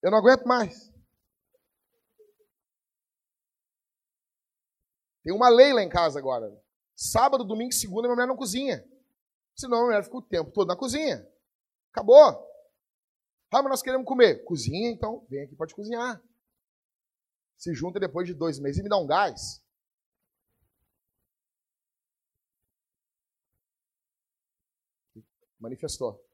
[0.02, 0.92] Eu não aguento mais.
[5.24, 6.46] Tem uma lei lá em casa agora.
[6.96, 8.82] Sábado, domingo e segunda, minha mulher não cozinha.
[9.56, 11.26] Senão a mulher fica o tempo todo na cozinha.
[11.92, 12.48] Acabou.
[13.50, 14.44] Ah, mas nós queremos comer.
[14.44, 16.22] Cozinha, então vem aqui, pode cozinhar.
[17.58, 19.60] Se junta depois de dois meses e me dá um gás.
[25.58, 26.24] Manifestou.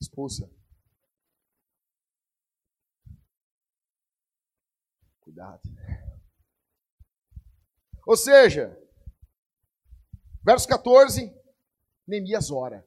[0.00, 0.50] Expulsa.
[5.20, 5.62] Cuidado.
[8.04, 8.76] Ou seja,
[10.44, 11.32] verso 14,
[12.04, 12.84] Neemias ora.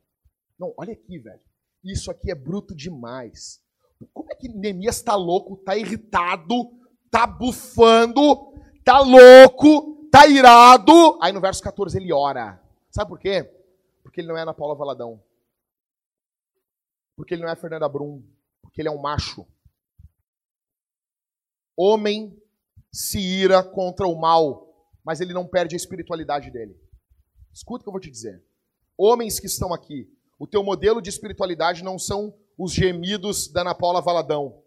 [0.59, 1.41] Não, olha aqui, velho.
[1.81, 3.63] Isso aqui é bruto demais.
[4.12, 6.83] Como é que Neemias está louco, está irritado,
[7.13, 11.19] está bufando, está louco, está irado?
[11.21, 12.60] Aí no verso 14 ele ora.
[12.89, 13.43] Sabe por quê?
[14.02, 15.23] Porque ele não é Ana Paula Valadão.
[17.15, 18.23] Porque ele não é Fernanda Brum.
[18.63, 19.45] Porque ele é um macho.
[21.78, 22.36] Homem
[22.91, 24.67] se ira contra o mal,
[25.04, 26.76] mas ele não perde a espiritualidade dele.
[27.52, 28.43] Escuta o que eu vou te dizer.
[28.97, 33.76] Homens que estão aqui, o teu modelo de espiritualidade não são os gemidos da Ana
[33.76, 34.63] Paula Valadão.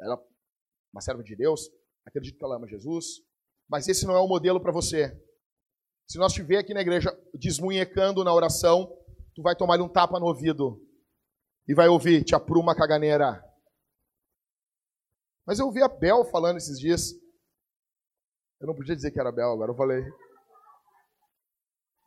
[0.00, 0.18] Ela
[0.92, 1.70] uma serva de Deus,
[2.04, 3.22] acredito que ela ama Jesus,
[3.68, 5.10] mas esse não é o modelo para você.
[6.06, 8.92] Se nós te ver aqui na igreja desmunhecando na oração,
[9.34, 10.80] tu vai tomar um tapa no ouvido
[11.66, 13.42] e vai ouvir, te apruma caganeira.
[15.46, 17.12] Mas eu ouvi a Bel falando esses dias.
[18.60, 20.04] Eu não podia dizer que era Bel, agora eu falei.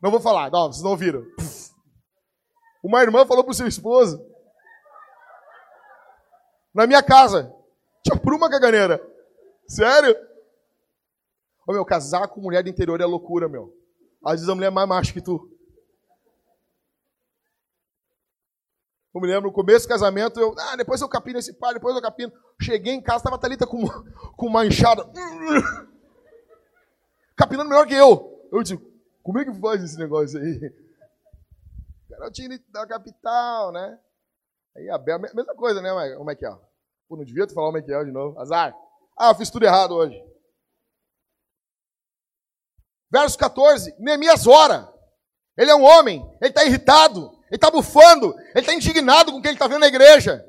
[0.01, 1.25] Não vou falar, não, vocês não ouviram.
[2.83, 4.23] Uma irmã falou pro seu esposo.
[6.73, 7.51] Na minha casa.
[8.05, 9.01] Tinha uma caganeira.
[9.67, 10.15] Sério?
[11.67, 13.75] Ô meu, casar com mulher do interior é loucura, meu.
[14.23, 15.51] Às vezes a mulher é mais macho que tu.
[19.13, 21.95] Eu me lembro, no começo do casamento, eu, ah, depois eu capino esse pai, depois
[21.95, 22.31] eu capino.
[22.61, 23.81] Cheguei em casa, estava a Thalita com,
[24.37, 25.09] com uma enxada.
[27.35, 28.47] Capinando melhor que eu.
[28.51, 28.77] Eu disse,
[29.23, 30.85] como é que faz esse negócio aí?
[32.09, 33.99] garotinho da capital, né?
[34.75, 36.61] Aí Abel, mesma coisa, né, o Michael?
[37.07, 38.39] Pô, não devia tu falar o Michael de novo.
[38.39, 38.75] Azar.
[39.17, 40.21] Ah, eu fiz tudo errado hoje.
[43.11, 44.91] Verso 14, Neemias ora.
[45.57, 49.41] Ele é um homem, ele está irritado, ele está bufando, ele está indignado com o
[49.41, 50.45] que ele está vendo na igreja.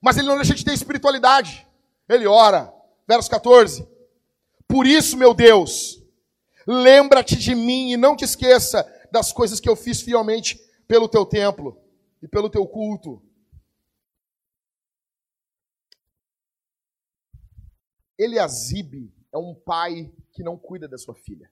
[0.00, 1.66] Mas ele não deixa de ter espiritualidade.
[2.08, 2.72] Ele ora.
[3.06, 3.86] Verso 14.
[4.66, 6.02] Por isso, meu Deus,
[6.66, 11.24] lembra-te de mim e não te esqueça das coisas que eu fiz fielmente pelo teu
[11.24, 11.80] templo
[12.22, 13.22] e pelo teu culto.
[18.18, 21.48] Eliasibe é um pai que não cuida da sua filha.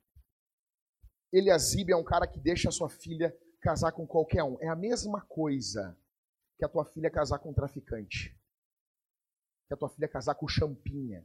[1.33, 4.61] Eliasibe é um cara que deixa a sua filha casar com qualquer um.
[4.61, 5.97] É a mesma coisa
[6.59, 8.37] que a tua filha casar com um traficante.
[9.69, 11.25] Que a tua filha casar com champinha.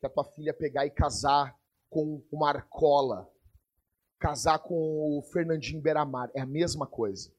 [0.00, 1.56] Que a tua filha pegar e casar
[1.88, 3.30] com o Marcola.
[4.18, 6.30] Casar com o Fernandinho Beramar.
[6.34, 7.32] É a mesma coisa.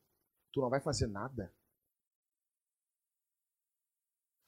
[0.53, 1.53] Tu não vai fazer nada.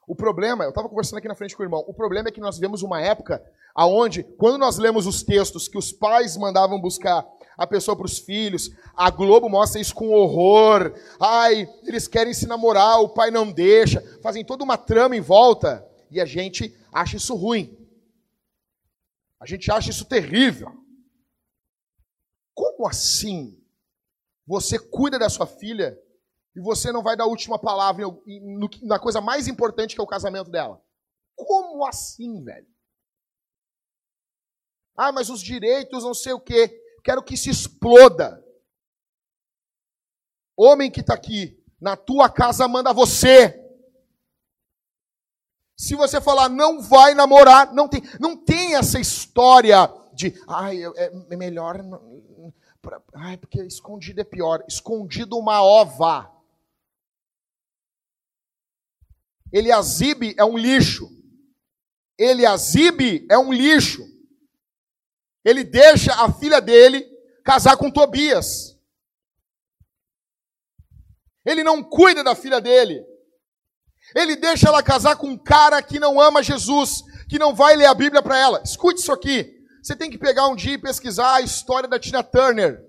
[0.08, 2.40] O problema, eu estava conversando aqui na frente com o irmão, o problema é que
[2.40, 7.26] nós vivemos uma época aonde, quando nós lemos os textos que os pais mandavam buscar
[7.58, 10.94] a pessoa para os filhos, a Globo mostra isso com horror.
[11.20, 15.86] Ai, eles querem se namorar, o pai não deixa, fazem toda uma trama em volta
[16.12, 17.78] e a gente acha isso ruim.
[19.40, 20.72] A gente acha isso terrível.
[22.54, 23.60] Como assim?
[24.48, 26.00] Você cuida da sua filha
[26.56, 28.06] e você não vai dar a última palavra
[28.84, 30.82] na coisa mais importante que é o casamento dela.
[31.36, 32.68] Como assim, velho?
[34.98, 36.82] Ah, mas os direitos, não sei o quê.
[37.04, 38.42] Quero que se exploda.
[40.58, 43.62] Homem que está aqui, na tua casa manda você.
[45.78, 51.36] Se você falar não vai namorar, não tem, não tem essa história de, ai, é,
[51.36, 51.82] melhor,
[53.14, 54.64] ai, porque escondido é pior.
[54.70, 56.35] Escondido uma ova.
[59.56, 61.10] Eliasibe é um lixo.
[62.20, 64.06] Eliasibe é um lixo.
[65.46, 67.10] Ele deixa a filha dele
[67.42, 68.78] casar com Tobias.
[71.46, 73.02] Ele não cuida da filha dele.
[74.14, 77.86] Ele deixa ela casar com um cara que não ama Jesus, que não vai ler
[77.86, 78.62] a Bíblia para ela.
[78.62, 79.64] Escute isso aqui.
[79.82, 82.85] Você tem que pegar um dia e pesquisar a história da Tina Turner.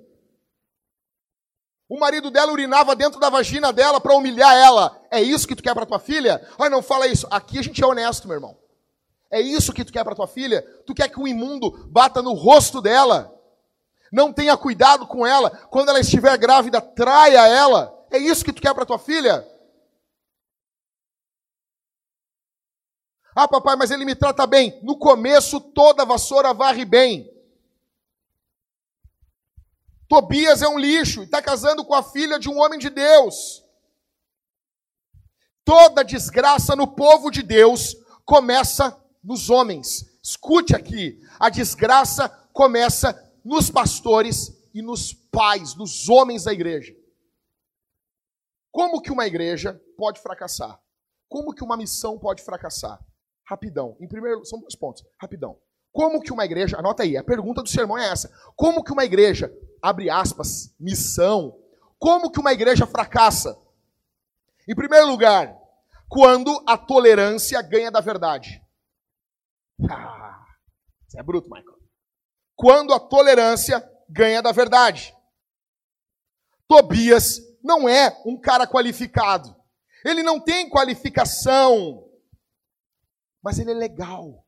[1.88, 5.00] O marido dela urinava dentro da vagina dela para humilhar ela.
[5.10, 6.44] É isso que tu quer para tua filha?
[6.58, 7.26] Ai, não fala isso.
[7.30, 8.58] Aqui a gente é honesto, meu irmão.
[9.30, 10.62] É isso que tu quer para tua filha?
[10.84, 13.32] Tu quer que o imundo bata no rosto dela?
[14.12, 15.50] Não tenha cuidado com ela.
[15.50, 17.92] Quando ela estiver grávida, traia ela.
[18.10, 19.46] É isso que tu quer para tua filha?
[23.34, 24.80] Ah, papai, mas ele me trata bem.
[24.82, 27.30] No começo, toda vassoura varre bem.
[30.08, 33.64] Tobias é um lixo e está casando com a filha de um homem de Deus.
[35.64, 40.04] Toda desgraça no povo de Deus começa nos homens.
[40.22, 43.14] Escute aqui: a desgraça começa
[43.44, 46.94] nos pastores e nos pais, nos homens da igreja.
[48.70, 50.80] Como que uma igreja pode fracassar?
[51.28, 53.04] Como que uma missão pode fracassar?
[53.44, 53.96] Rapidão.
[54.00, 55.04] Em primeiro, são dois pontos.
[55.20, 55.58] Rapidão.
[55.96, 58.30] Como que uma igreja, anota aí, a pergunta do sermão é essa.
[58.54, 61.58] Como que uma igreja, abre aspas, missão,
[61.98, 63.58] como que uma igreja fracassa?
[64.68, 65.56] Em primeiro lugar,
[66.06, 68.62] quando a tolerância ganha da verdade.
[69.90, 70.44] Ah,
[71.06, 71.78] você é bruto, Michael.
[72.54, 75.16] Quando a tolerância ganha da verdade.
[76.68, 79.56] Tobias não é um cara qualificado.
[80.04, 82.06] Ele não tem qualificação.
[83.42, 84.45] Mas ele é legal.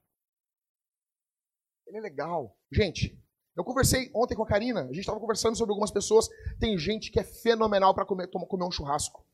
[1.88, 2.56] Ele é legal.
[2.70, 3.18] Gente,
[3.56, 6.28] eu conversei ontem com a Karina, a gente estava conversando sobre algumas pessoas.
[6.60, 9.26] Tem gente que é fenomenal para comer, comer um churrasco.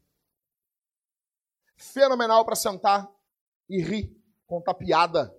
[1.77, 3.11] Fenomenal para sentar
[3.69, 5.37] e rir, contar piada.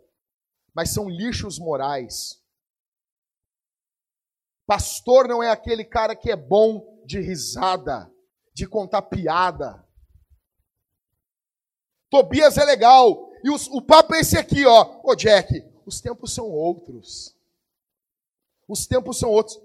[0.73, 2.43] Mas são lixos morais.
[4.67, 8.11] Pastor não é aquele cara que é bom de risada,
[8.53, 9.87] de contar piada.
[12.09, 13.31] Tobias é legal.
[13.41, 15.01] E os, o papo é esse aqui, ó.
[15.03, 17.35] Ô Jack, os tempos são outros.
[18.67, 19.59] Os tempos são outros.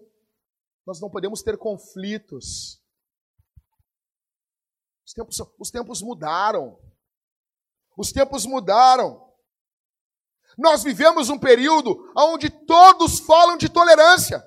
[0.87, 2.81] Nós não podemos ter conflitos.
[5.07, 6.79] Os tempos, os tempos mudaram.
[7.97, 9.29] Os tempos mudaram.
[10.59, 14.47] Nós vivemos um período onde todos falam de tolerância.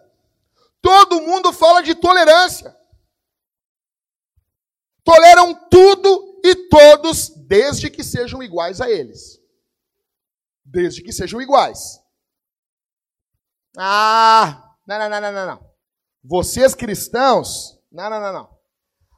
[0.82, 2.78] Todo mundo fala de tolerância.
[5.04, 9.43] Toleram tudo e todos, desde que sejam iguais a eles
[10.74, 12.04] desde que sejam iguais.
[13.78, 15.74] Ah, não, não, não, não, não.
[16.24, 18.60] Vocês cristãos, não, não, não, não.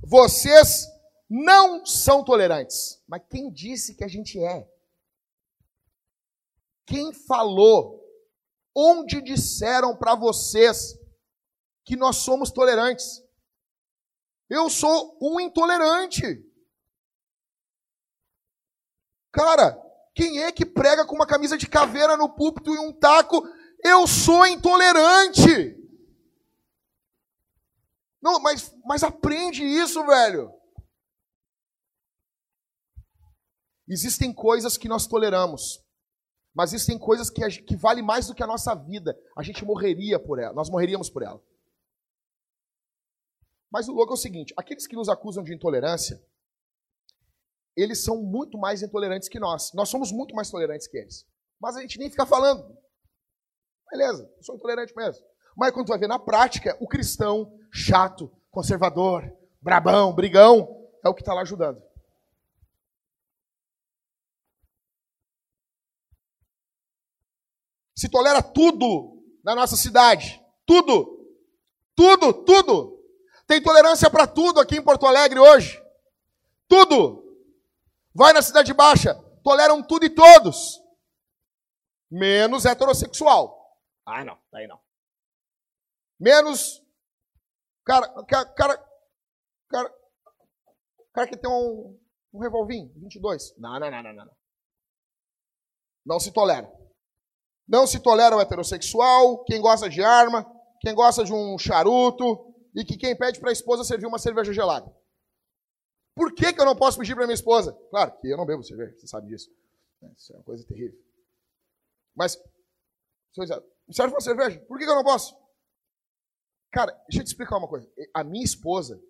[0.03, 0.85] Vocês
[1.29, 3.01] não são tolerantes.
[3.07, 4.69] Mas quem disse que a gente é?
[6.85, 8.03] Quem falou?
[8.77, 10.99] Onde disseram para vocês
[11.85, 13.23] que nós somos tolerantes?
[14.49, 16.43] Eu sou um intolerante.
[19.31, 19.84] Cara,
[20.15, 23.45] quem é que prega com uma camisa de caveira no púlpito e um taco?
[23.83, 25.75] Eu sou intolerante.
[28.21, 30.51] Não, mas, mas aprende isso, velho.
[33.87, 35.83] Existem coisas que nós toleramos,
[36.55, 39.15] mas existem coisas que, que vale mais do que a nossa vida.
[39.37, 41.43] A gente morreria por ela, nós morreríamos por ela.
[43.69, 46.19] Mas o louco é o seguinte: aqueles que nos acusam de intolerância,
[47.75, 49.73] eles são muito mais intolerantes que nós.
[49.73, 51.25] Nós somos muito mais tolerantes que eles.
[51.59, 52.77] Mas a gente nem fica falando.
[53.91, 55.25] Beleza, eu sou intolerante mesmo.
[55.55, 59.23] Mas quando tu vai ver na prática, o cristão chato, conservador,
[59.61, 61.81] brabão, brigão, é o que está lá ajudando.
[67.95, 70.41] Se tolera tudo na nossa cidade.
[70.65, 71.33] Tudo.
[71.95, 72.99] Tudo, tudo.
[73.47, 75.81] Tem tolerância para tudo aqui em Porto Alegre hoje.
[76.67, 77.24] Tudo.
[78.15, 80.81] Vai na Cidade Baixa, toleram tudo e todos.
[82.09, 83.77] Menos heterossexual.
[84.05, 84.79] Ah, não, tá aí não.
[86.17, 86.81] Menos.
[87.83, 88.89] Cara, cara, cara,
[89.69, 89.95] cara,
[91.13, 91.99] cara que tem um,
[92.33, 93.53] um revolvinho, 22.
[93.57, 94.37] Não, não, não, não, não.
[96.05, 96.71] Não se tolera.
[97.67, 100.45] Não se tolera o heterossexual, quem gosta de arma,
[100.79, 104.53] quem gosta de um charuto e que quem pede para a esposa servir uma cerveja
[104.53, 104.89] gelada.
[106.15, 107.73] Por que, que eu não posso pedir para minha esposa?
[107.89, 109.51] Claro que eu não bebo cerveja, você sabe disso.
[110.15, 110.97] Isso é uma coisa terrível.
[112.15, 112.41] Mas,
[113.91, 114.59] serve uma cerveja?
[114.61, 115.35] Por que, que eu não posso?
[116.71, 117.89] Cara, deixa eu te explicar uma coisa.
[118.13, 119.01] A minha esposa,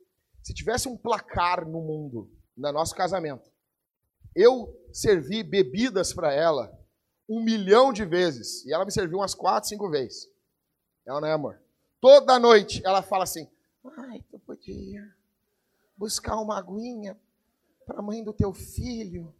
[0.41, 3.51] se tivesse um placar no mundo, no nosso casamento,
[4.35, 6.75] eu servi bebidas para ela
[7.29, 8.65] um milhão de vezes.
[8.65, 10.27] E ela me serviu umas quatro, cinco vezes.
[11.05, 11.61] Ela não é amor.
[12.01, 13.47] Toda noite ela fala assim:
[13.97, 15.15] Ai, tu podia
[15.97, 17.19] buscar uma aguinha
[17.86, 19.34] para a mãe do teu filho.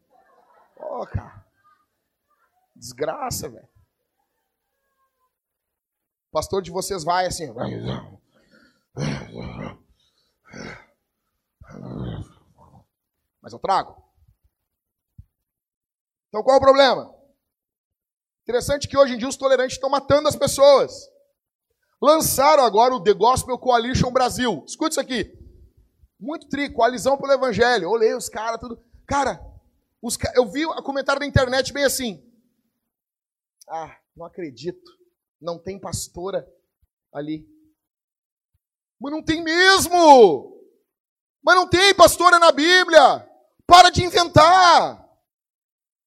[0.78, 1.46] Ó, oh, cara.
[2.76, 3.68] Desgraça, velho.
[6.32, 7.54] pastor de vocês vai assim.
[13.42, 14.04] Mas eu trago.
[16.28, 17.16] Então qual o problema?
[18.44, 21.10] Interessante que hoje em dia os tolerantes estão matando as pessoas.
[22.02, 24.64] Lançaram agora o The Gospel Coalition Brasil.
[24.68, 25.45] Escute isso aqui.
[26.20, 27.90] Muito tri, coalizão pelo evangelho.
[27.90, 28.82] Olhei os caras, tudo.
[29.06, 29.40] Cara,
[30.02, 32.24] os, eu vi o comentário da internet bem assim.
[33.68, 34.92] Ah, não acredito.
[35.42, 36.48] Não tem pastora
[37.14, 37.48] ali.
[39.00, 40.56] Mas não tem mesmo!
[41.44, 43.30] Mas não tem pastora na Bíblia!
[43.68, 45.06] Para de inventar!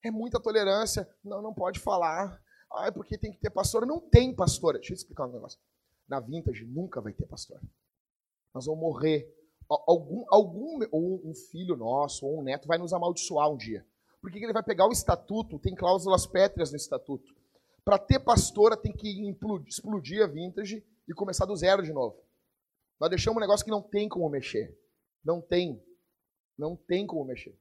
[0.05, 1.09] É muita tolerância.
[1.23, 2.41] Não, não pode falar.
[2.73, 3.85] Ah, porque tem que ter pastora.
[3.85, 4.79] Não tem pastora.
[4.79, 5.59] Deixa eu explicar um negócio.
[6.09, 7.61] Na Vintage nunca vai ter pastora.
[8.55, 9.29] Nós vamos morrer.
[9.69, 13.87] Algum, algum ou um filho nosso, ou um neto, vai nos amaldiçoar um dia.
[14.21, 17.37] Porque ele vai pegar o estatuto, tem cláusulas pétreas no estatuto.
[17.85, 19.31] Para ter pastora, tem que
[19.67, 22.23] explodir a Vintage e começar do zero de novo.
[23.01, 24.77] Nós deixamos um negócio que não tem como mexer.
[25.25, 25.83] Não tem.
[26.57, 27.57] Não tem como mexer.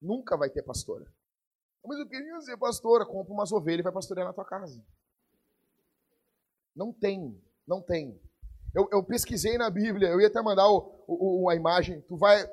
[0.00, 1.06] Nunca vai ter pastora.
[1.84, 3.06] Mas eu queria ser pastora.
[3.06, 4.84] Compra umas ovelhas e vai pastorear na tua casa.
[6.74, 7.40] Não tem.
[7.66, 8.20] Não tem.
[8.74, 10.08] Eu, eu pesquisei na Bíblia.
[10.08, 12.00] Eu ia até mandar o, o, a imagem.
[12.02, 12.46] Tu vai,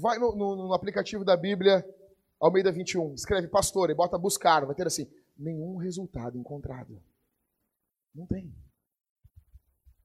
[0.00, 1.84] vai no, no, no aplicativo da Bíblia,
[2.40, 3.14] Almeida 21.
[3.14, 4.66] Escreve pastor e bota buscar.
[4.66, 7.02] Vai ter assim: nenhum resultado encontrado.
[8.14, 8.54] Não tem.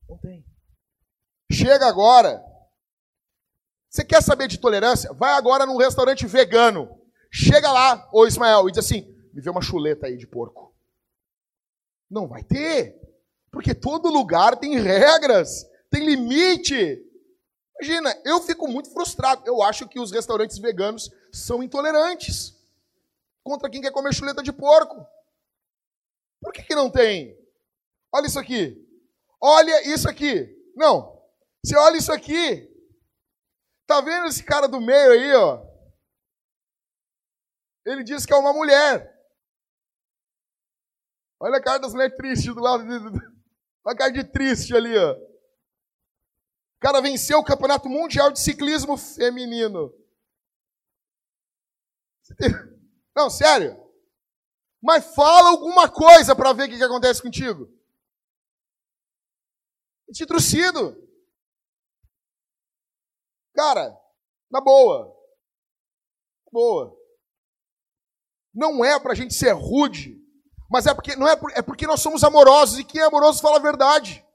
[0.08, 0.46] Não tem.
[1.52, 2.44] Chega agora.
[3.90, 5.12] Você quer saber de tolerância?
[5.14, 6.98] Vai agora num restaurante vegano.
[7.30, 10.74] Chega lá, ô Ismael, e diz assim: me vê uma chuleta aí de porco.
[12.10, 13.00] Não vai ter.
[13.52, 17.00] Porque todo lugar tem regras, tem limite.
[17.80, 19.44] Imagina, eu fico muito frustrado.
[19.46, 22.56] Eu acho que os restaurantes veganos são intolerantes
[23.44, 25.06] contra quem quer comer chuleta de porco.
[26.42, 27.38] Por que, que não tem?
[28.14, 28.78] Olha isso aqui.
[29.40, 30.48] Olha isso aqui.
[30.76, 31.22] Não.
[31.64, 32.70] Você olha isso aqui.
[33.86, 35.62] Tá vendo esse cara do meio aí, ó?
[37.86, 39.12] Ele diz que é uma mulher.
[41.40, 42.84] Olha a cara das mulheres tristes do lado.
[43.84, 45.14] Olha a cara de triste ali, ó.
[45.14, 49.94] O cara venceu o Campeonato Mundial de Ciclismo Feminino.
[53.16, 53.78] Não, sério.
[54.82, 57.68] Mas fala alguma coisa para ver o que, que acontece contigo.
[60.12, 60.98] Te trucido.
[63.54, 63.98] Cara,
[64.52, 65.16] Na boa.
[66.52, 66.98] Boa.
[68.54, 70.21] Não é para a gente ser rude,
[70.72, 73.58] mas é porque, não é, é porque nós somos amorosos e quem é amoroso fala
[73.58, 74.26] a verdade.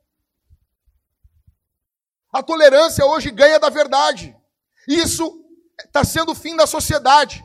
[2.31, 4.37] A tolerância hoje ganha da verdade.
[4.87, 5.43] Isso
[5.83, 7.43] está sendo o fim da sociedade.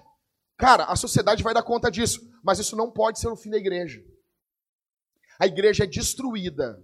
[0.57, 3.57] Cara, a sociedade vai dar conta disso, mas isso não pode ser o fim da
[3.57, 4.03] igreja.
[5.39, 6.77] A igreja é destruída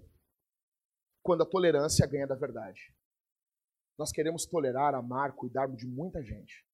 [1.21, 2.79] quando a tolerância ganha da verdade.
[3.97, 6.65] Nós queremos tolerar, amar, cuidar de muita gente.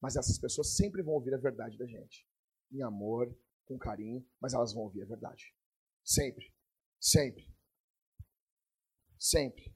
[0.00, 2.26] Mas essas pessoas sempre vão ouvir a verdade da gente.
[2.72, 3.32] Em amor,
[3.72, 5.54] com carinho, mas elas vão ouvir a verdade.
[6.04, 6.52] Sempre.
[7.00, 7.48] Sempre.
[9.18, 9.72] Sempre.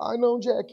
[0.00, 0.72] Ai não, Jack,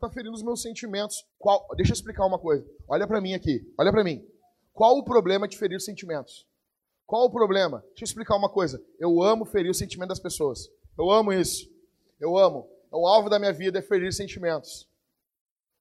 [0.00, 1.26] tá ferindo os meus sentimentos.
[1.38, 1.66] Qual?
[1.76, 2.66] Deixa eu explicar uma coisa.
[2.88, 3.60] Olha para mim aqui.
[3.78, 4.26] Olha para mim.
[4.72, 6.48] Qual o problema de ferir os sentimentos?
[7.06, 7.80] Qual o problema?
[7.88, 8.82] Deixa eu explicar uma coisa.
[8.98, 10.68] Eu amo ferir o sentimento das pessoas.
[10.98, 11.70] Eu amo isso.
[12.18, 12.68] Eu amo.
[12.90, 14.88] O alvo da minha vida é ferir sentimentos.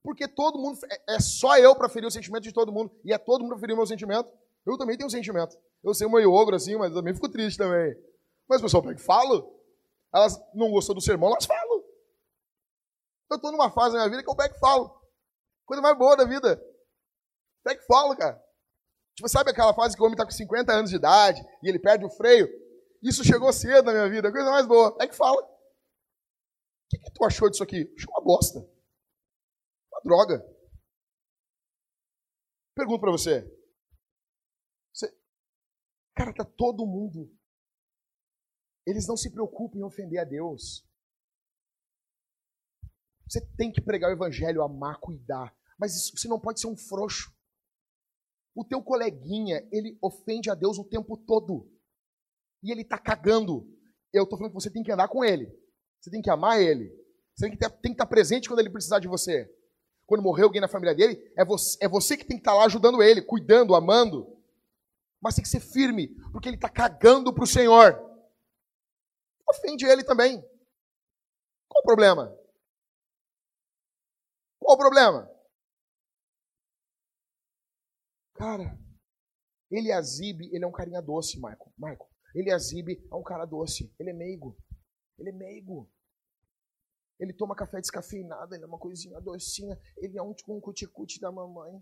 [0.04, 0.78] Porque todo mundo.
[0.92, 2.92] É, é só eu para ferir o sentimento de todo mundo.
[3.06, 4.30] E é todo mundo ferir o meu sentimento.
[4.66, 5.58] Eu também tenho um sentimento.
[5.84, 7.94] Eu sei meio ogro assim, mas eu também fico triste também.
[8.48, 9.54] Mas o pessoal pega e falo.
[10.14, 11.84] Elas não gostou do sermão, elas falam.
[13.30, 15.02] Eu estou numa fase da minha vida que eu pego e falo.
[15.66, 16.62] Coisa mais boa da vida.
[17.64, 18.42] Pega e falo, cara.
[19.16, 21.80] Tipo, sabe aquela fase que o homem está com 50 anos de idade e ele
[21.80, 22.48] perde o freio?
[23.02, 24.96] Isso chegou cedo na minha vida, coisa mais boa.
[24.98, 25.42] Pega e fala.
[25.42, 25.48] O
[26.90, 27.92] que, que tu achou disso aqui?
[27.96, 28.60] Achei uma bosta.
[28.60, 30.46] Uma droga.
[32.76, 33.63] Pergunto para você.
[36.16, 37.32] Cara, tá todo mundo.
[38.86, 40.86] Eles não se preocupam em ofender a Deus.
[43.28, 45.56] Você tem que pregar o evangelho, amar, cuidar.
[45.80, 47.34] Mas isso, você não pode ser um frouxo.
[48.56, 51.72] O teu coleguinha, ele ofende a Deus o tempo todo.
[52.62, 53.68] E ele está cagando.
[54.12, 55.52] Eu estou falando que você tem que andar com ele.
[56.00, 56.90] Você tem que amar ele.
[57.36, 59.50] Você tem que, estar presente quando ele precisar de você.
[60.06, 62.66] Quando morrer alguém na família dele, é você, é você que tem que estar lá
[62.66, 64.33] ajudando ele, cuidando, amando.
[65.24, 67.96] Mas tem que ser firme, porque ele está cagando para o Senhor.
[69.50, 70.42] Ofende ele também.
[71.70, 72.38] Qual o problema?
[74.60, 75.32] Qual o problema?
[78.34, 78.78] Cara,
[79.72, 81.74] Eliasibe, ele é um carinha doce, Michael.
[81.78, 83.96] Michael, Eliasibe é um cara doce.
[83.98, 84.58] Ele é meigo.
[85.18, 85.90] Ele é meigo.
[87.18, 89.80] Ele toma café descafeinado, ele é uma coisinha docinha.
[89.98, 91.82] Ele é um, cuticute da mamãe.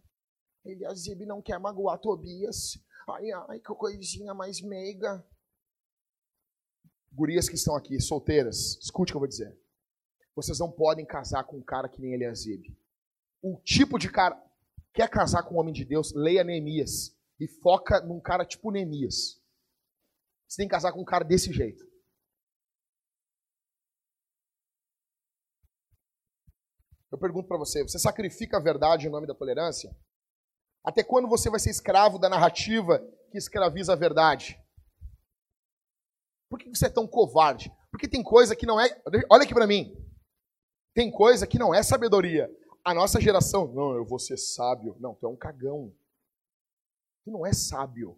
[0.64, 2.78] Eliasibe não quer magoar Tobias.
[3.16, 5.26] Ai, ai, que coisinha mais meiga.
[7.12, 9.59] Gurias que estão aqui, solteiras, escute o que eu vou dizer.
[10.36, 12.78] Vocês não podem casar com um cara que nem Eliasibe.
[13.41, 14.41] O tipo de cara.
[14.93, 16.14] Quer casar com um homem de Deus?
[16.14, 17.18] Leia Neemias.
[17.39, 19.41] E foca num cara tipo Neemias.
[20.47, 21.84] Você tem que casar com um cara desse jeito.
[27.12, 29.93] Eu pergunto para você: você sacrifica a verdade em nome da tolerância?
[30.84, 32.99] Até quando você vai ser escravo da narrativa
[33.32, 34.59] que escraviza a verdade?
[36.49, 37.71] Por que você é tão covarde?
[37.91, 39.01] Porque tem coisa que não é.
[39.29, 39.95] Olha aqui para mim.
[40.93, 42.49] Tem coisa que não é sabedoria.
[42.84, 44.95] A nossa geração, não, eu vou ser sábio.
[44.99, 45.93] Não, tu é um cagão.
[47.23, 48.17] Tu não é sábio.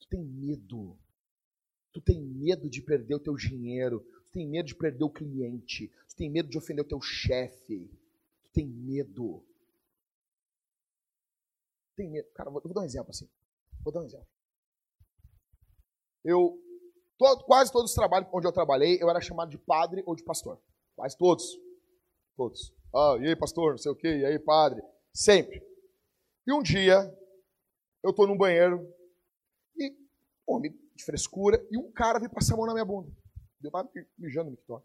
[0.00, 0.98] Tu tem medo.
[1.92, 4.00] Tu tem medo de perder o teu dinheiro.
[4.26, 5.88] Tu tem medo de perder o cliente.
[6.08, 7.88] Tu tem medo de ofender o teu chefe.
[8.42, 9.42] Tu tem medo.
[11.96, 12.28] Tem medo.
[12.34, 13.28] Cara, vou, vou dar um exemplo assim.
[13.82, 14.26] Vou dar um exemplo.
[16.24, 16.58] Eu,
[17.18, 20.24] todo, quase todos os trabalhos onde eu trabalhei, eu era chamado de padre ou de
[20.24, 20.60] pastor.
[20.96, 21.58] Quase todos.
[22.36, 22.74] Todos.
[22.94, 24.82] Ah, e aí, pastor, não sei o quê, e aí, padre.
[25.12, 25.62] Sempre.
[26.46, 27.12] E um dia,
[28.02, 28.86] eu estou num banheiro,
[29.76, 29.96] e,
[30.46, 33.10] homem de frescura, e um cara veio passar a mão na minha bunda.
[33.62, 33.88] Eu estava
[34.18, 34.84] mijando no mictório.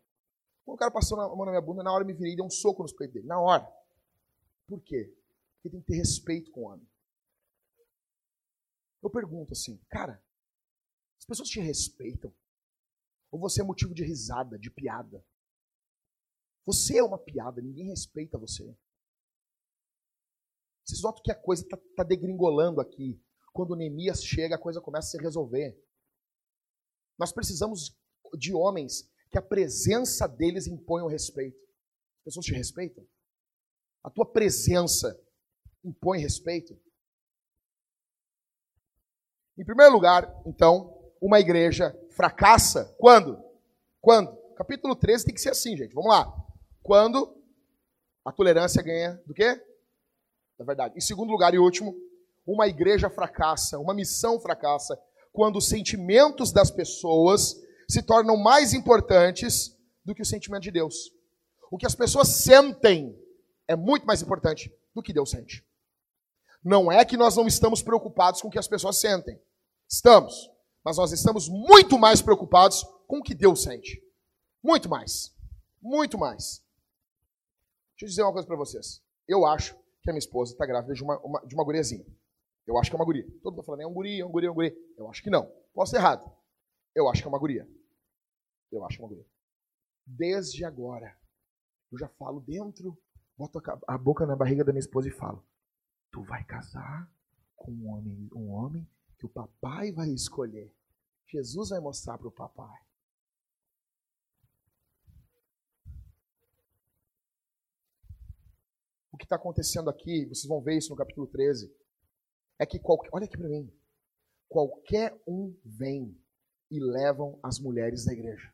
[0.65, 2.35] Quando o cara passou a mão na minha bunda, na hora eu me virei e
[2.35, 3.27] dei um soco nos peitos dele.
[3.27, 3.67] Na hora.
[4.67, 5.13] Por quê?
[5.55, 6.87] Porque tem que ter respeito com o homem.
[9.01, 10.23] Eu pergunto assim, cara,
[11.17, 12.33] as pessoas te respeitam?
[13.31, 15.23] Ou você é motivo de risada, de piada?
[16.65, 18.75] Você é uma piada, ninguém respeita você.
[20.85, 23.21] Vocês notam que a coisa está tá degringolando aqui.
[23.53, 25.79] Quando Neemias chega, a coisa começa a se resolver.
[27.17, 27.95] Nós precisamos
[28.37, 31.59] de homens que a presença deles impõe o respeito.
[32.19, 33.07] As pessoas te respeitam?
[34.03, 35.19] A tua presença
[35.83, 36.79] impõe respeito?
[39.59, 43.37] Em primeiro lugar, então, uma igreja fracassa quando?
[43.99, 44.33] Quando?
[44.55, 45.93] Capítulo 13 tem que ser assim, gente.
[45.93, 46.33] Vamos lá.
[46.81, 47.35] Quando
[48.23, 49.61] a tolerância ganha do quê?
[50.57, 50.95] Da verdade.
[50.97, 51.93] Em segundo lugar e último,
[52.47, 54.97] uma igreja fracassa, uma missão fracassa,
[55.33, 61.11] quando os sentimentos das pessoas se tornam mais importantes do que o sentimento de Deus.
[61.69, 63.13] O que as pessoas sentem
[63.67, 65.65] é muito mais importante do que Deus sente.
[66.63, 69.37] Não é que nós não estamos preocupados com o que as pessoas sentem.
[69.89, 70.49] Estamos.
[70.85, 74.01] Mas nós estamos muito mais preocupados com o que Deus sente.
[74.63, 75.35] Muito mais.
[75.81, 76.63] Muito mais.
[77.91, 79.03] Deixa eu dizer uma coisa para vocês.
[79.27, 82.05] Eu acho que a minha esposa está grávida de uma, uma, de uma guriazinha.
[82.67, 83.25] Eu acho que é uma guria.
[83.41, 84.93] Todo mundo falando, é um guri, é um guri, é um guri.
[84.95, 85.51] Eu acho que não.
[85.73, 86.31] Posso ser errado.
[86.93, 87.67] Eu acho que é uma guria.
[88.71, 89.25] Eu acho que é uma guria.
[90.05, 91.17] Desde agora,
[91.91, 92.97] eu já falo dentro,
[93.35, 95.43] boto a boca na barriga da minha esposa e falo:
[96.11, 97.11] Tu vai casar
[97.55, 98.87] com um homem, um homem
[99.19, 100.73] que o papai vai escolher.
[101.27, 102.81] Jesus vai mostrar para o papai.
[109.11, 111.69] O que está acontecendo aqui, vocês vão ver isso no capítulo 13,
[112.57, 113.69] é que qualquer, olha aqui para mim,
[114.47, 116.17] qualquer um vem
[116.71, 118.53] e levam as mulheres da igreja.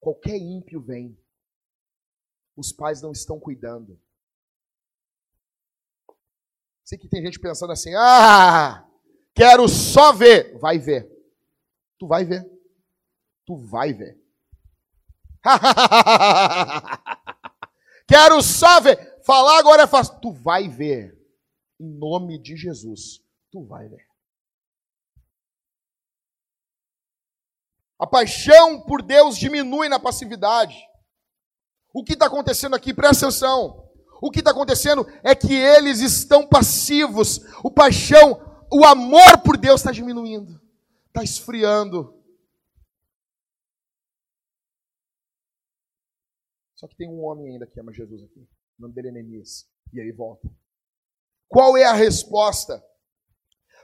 [0.00, 1.16] Qualquer ímpio vem.
[2.56, 4.00] Os pais não estão cuidando.
[6.84, 8.87] Sei que tem gente pensando assim: ah,
[9.38, 10.58] quero só ver.
[10.58, 11.08] Vai ver.
[11.98, 12.44] Tu vai ver.
[13.46, 14.20] Tu vai ver.
[18.06, 19.22] quero só ver.
[19.24, 20.18] Falar agora é fácil.
[20.20, 21.16] Tu vai ver.
[21.80, 23.22] Em nome de Jesus.
[23.52, 24.08] Tu vai ver.
[27.98, 30.76] A paixão por Deus diminui na passividade.
[31.92, 32.92] O que está acontecendo aqui?
[32.92, 33.88] Presta atenção.
[34.20, 37.40] O que está acontecendo é que eles estão passivos.
[37.62, 40.60] O paixão, o amor por Deus está diminuindo,
[41.08, 42.14] está esfriando.
[46.74, 48.40] Só que tem um homem ainda que ama Jesus aqui.
[48.78, 49.22] O nome dele é.
[49.92, 50.48] E aí volta.
[51.48, 52.84] Qual é a resposta?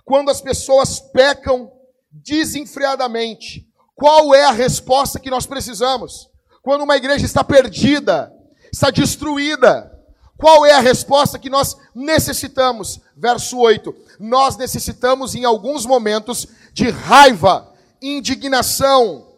[0.05, 1.73] Quando as pessoas pecam
[2.11, 6.31] desenfreadamente, qual é a resposta que nós precisamos?
[6.63, 8.33] Quando uma igreja está perdida,
[8.73, 9.94] está destruída,
[10.37, 13.01] qual é a resposta que nós necessitamos?
[13.17, 13.95] Verso 8.
[14.19, 17.73] Nós necessitamos, em alguns momentos, de raiva,
[18.03, 19.29] indignação,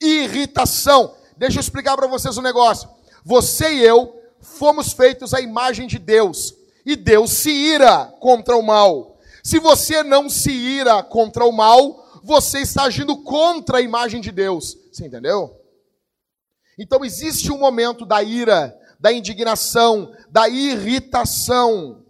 [0.00, 1.14] irritação.
[1.36, 2.88] Deixa eu explicar para vocês um negócio.
[3.24, 6.54] Você e eu fomos feitos à imagem de Deus.
[6.84, 9.18] E Deus se ira contra o mal.
[9.42, 14.32] Se você não se ira contra o mal, você está agindo contra a imagem de
[14.32, 14.76] Deus.
[14.90, 15.54] Você entendeu?
[16.78, 22.04] Então existe um momento da ira, da indignação, da irritação.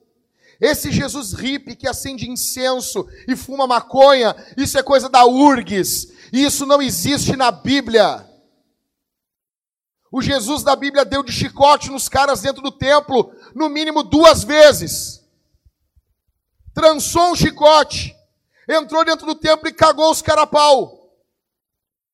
[0.61, 6.13] Esse Jesus hippie que acende incenso e fuma maconha, isso é coisa da URGS.
[6.33, 8.27] Isso não existe na Bíblia.
[10.11, 14.45] O Jesus da Bíblia deu de chicote nos caras dentro do templo, no mínimo duas
[14.45, 15.23] vezes.
[16.73, 18.17] Trançou um chicote,
[18.69, 21.13] entrou dentro do templo e cagou os carapau.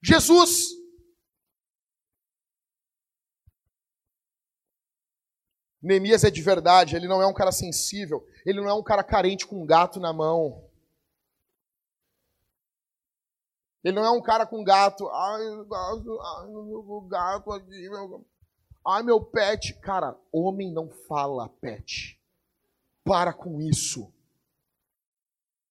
[0.02, 0.81] Jesus.
[5.82, 9.02] Neemias é de verdade, ele não é um cara sensível, ele não é um cara
[9.02, 10.70] carente com um gato na mão.
[13.82, 15.08] Ele não é um cara com gato.
[15.08, 18.24] Ai, gato, ai, meu gato aqui, meu...
[18.86, 19.74] Ai, meu pet.
[19.80, 22.20] Cara, homem não fala pet.
[23.04, 24.12] Para com isso.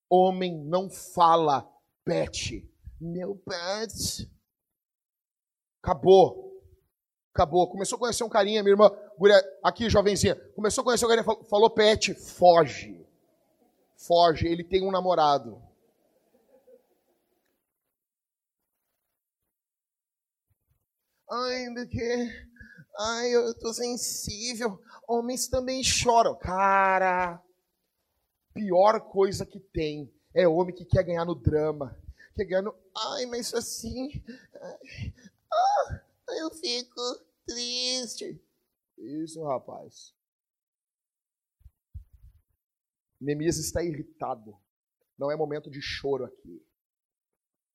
[0.10, 1.70] Homem não fala
[2.04, 2.70] pet.
[3.00, 4.30] Meu pet.
[5.82, 6.51] Acabou.
[7.34, 7.70] Acabou.
[7.70, 8.92] Começou a conhecer um carinha, minha irmã.
[9.64, 10.36] Aqui, jovenzinha.
[10.54, 12.14] Começou a conhecer um carinha, falou, falou pet.
[12.14, 13.06] Foge.
[13.96, 14.48] Foge.
[14.48, 15.62] Ele tem um namorado.
[21.30, 22.30] Ai, porque.
[23.00, 24.82] Ai, eu tô sensível.
[25.08, 26.36] Homens também choram.
[26.36, 27.42] Cara,
[28.54, 31.98] pior coisa que tem é homem que quer ganhar no drama.
[32.36, 32.76] Quer ganhar no.
[33.14, 34.22] Ai, mas assim.
[35.54, 36.02] Ah,
[36.34, 37.02] eu fico
[37.46, 38.42] triste.
[38.98, 40.14] Isso, rapaz.
[43.20, 44.58] Neemias está irritado.
[45.18, 46.66] Não é momento de choro aqui.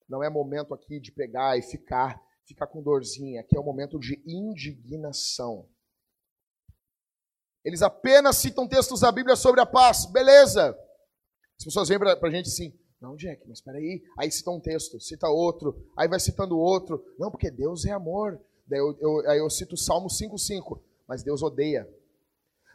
[0.07, 3.41] Não é momento aqui de pegar e ficar, ficar com dorzinha.
[3.41, 5.69] Aqui é um momento de indignação.
[7.63, 10.05] Eles apenas citam textos da Bíblia sobre a paz.
[10.05, 10.77] Beleza.
[11.57, 14.03] As pessoas vêm para a gente assim, não, Jack, mas espera aí.
[14.17, 17.03] Aí cita um texto, cita outro, aí vai citando outro.
[17.17, 18.41] Não, porque Deus é amor.
[18.67, 20.83] Daí eu, eu, aí eu cito o Salmo 5,5.
[21.07, 21.87] Mas Deus odeia.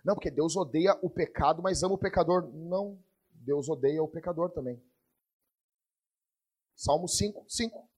[0.04, 2.50] Não, porque Deus odeia o pecado, mas ama o pecador.
[2.50, 2.98] Não,
[3.30, 4.82] Deus odeia o pecador também.
[6.74, 7.78] Salmo 5, 5.
[7.78, 7.88] O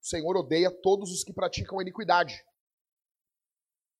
[0.00, 2.42] Senhor odeia todos os que praticam iniquidade.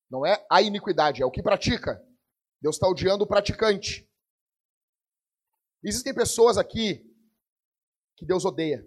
[0.08, 2.02] Não é a iniquidade, é o que pratica.
[2.60, 4.08] Deus está odiando o praticante.
[5.82, 7.04] Existem pessoas aqui
[8.16, 8.86] que Deus odeia.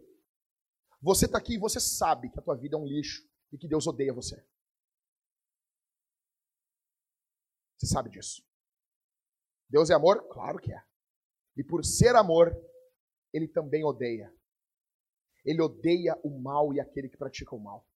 [1.01, 3.67] Você está aqui e você sabe que a tua vida é um lixo e que
[3.67, 4.43] Deus odeia você.
[7.77, 8.43] Você sabe disso.
[9.69, 10.27] Deus é amor?
[10.29, 10.83] Claro que é.
[11.55, 12.51] E por ser amor,
[13.31, 14.33] ele também odeia.
[15.45, 17.87] Ele odeia o mal e aquele que pratica o mal.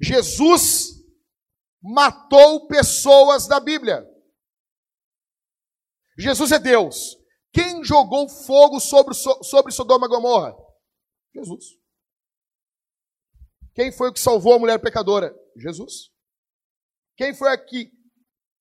[0.00, 1.04] Jesus
[1.82, 4.08] matou pessoas da Bíblia.
[6.16, 7.18] Jesus é Deus.
[7.52, 10.69] Quem jogou fogo sobre, sobre Sodoma e Gomorra?
[11.34, 11.78] Jesus.
[13.74, 15.34] Quem foi o que salvou a mulher pecadora?
[15.56, 16.10] Jesus.
[17.16, 17.92] Quem foi aqui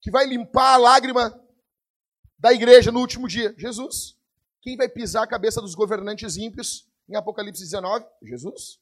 [0.01, 1.33] que vai limpar a lágrima
[2.37, 3.53] da igreja no último dia?
[3.57, 4.17] Jesus.
[4.61, 8.05] Quem vai pisar a cabeça dos governantes ímpios em Apocalipse 19?
[8.23, 8.79] Jesus.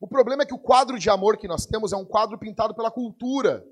[0.00, 2.74] O problema é que o quadro de amor que nós temos é um quadro pintado
[2.74, 3.64] pela cultura.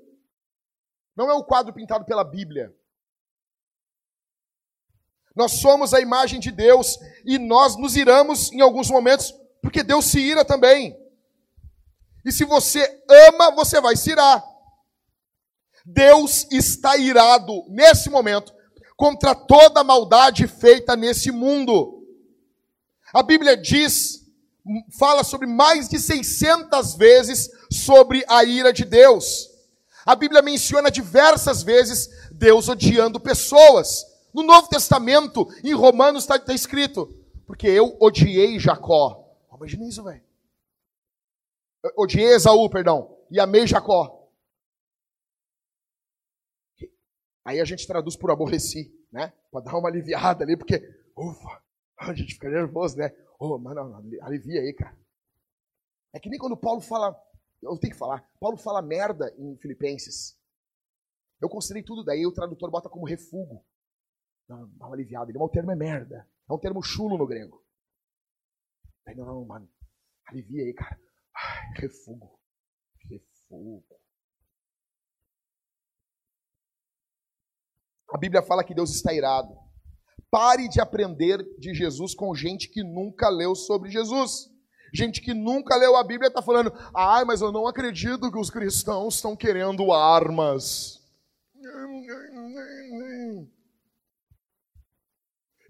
[1.15, 2.75] Não é um quadro pintado pela Bíblia.
[5.35, 10.05] Nós somos a imagem de Deus e nós nos iramos em alguns momentos, porque Deus
[10.05, 10.95] se ira também.
[12.25, 14.43] E se você ama, você vai se irar.
[15.85, 18.53] Deus está irado nesse momento
[18.95, 22.05] contra toda a maldade feita nesse mundo.
[23.13, 24.21] A Bíblia diz,
[24.97, 29.49] fala sobre mais de 600 vezes sobre a ira de Deus.
[30.05, 34.12] A Bíblia menciona diversas vezes Deus odiando pessoas.
[34.33, 37.07] No Novo Testamento, em Romanos, está tá escrito:
[37.45, 39.23] Porque eu odiei Jacó.
[39.55, 40.23] Imagina isso, velho.
[41.97, 44.29] Odiei Esaú, perdão, e amei Jacó.
[47.45, 49.33] Aí a gente traduz por aborreci, né?
[49.51, 50.81] Para dar uma aliviada ali, porque,
[51.15, 51.61] ufa,
[51.97, 53.11] a gente fica nervoso, né?
[53.37, 54.97] Oh, mano, alivia aí, cara.
[56.13, 57.13] É que nem quando Paulo fala,
[57.61, 60.37] eu tenho que falar, Paulo fala merda em Filipenses.
[61.41, 63.65] Eu considerei tudo daí, o tradutor bota como refugo.
[64.47, 65.31] Dá uma aliviada.
[65.31, 66.27] Ele, o termo é merda.
[66.49, 67.63] É um termo chulo no grego.
[69.07, 69.69] Aí, não, não, mano.
[70.27, 70.99] Alivia aí, cara.
[71.35, 72.39] Ai, refugo.
[73.09, 73.83] Refugo.
[78.13, 79.57] A Bíblia fala que Deus está irado.
[80.29, 84.51] Pare de aprender de Jesus com gente que nunca leu sobre Jesus.
[84.93, 88.51] Gente que nunca leu a Bíblia está falando, ai, mas eu não acredito que os
[88.51, 91.01] cristãos estão querendo armas.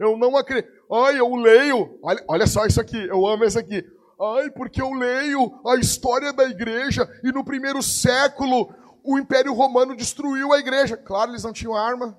[0.04, 0.72] Eu não acredito.
[0.92, 2.00] Ai, eu leio.
[2.04, 3.84] Olha, olha só isso aqui, eu amo isso aqui.
[4.20, 8.74] Ai, porque eu leio a história da igreja e no primeiro século
[9.04, 10.96] o Império Romano destruiu a igreja.
[10.96, 12.18] Claro, eles não tinham arma.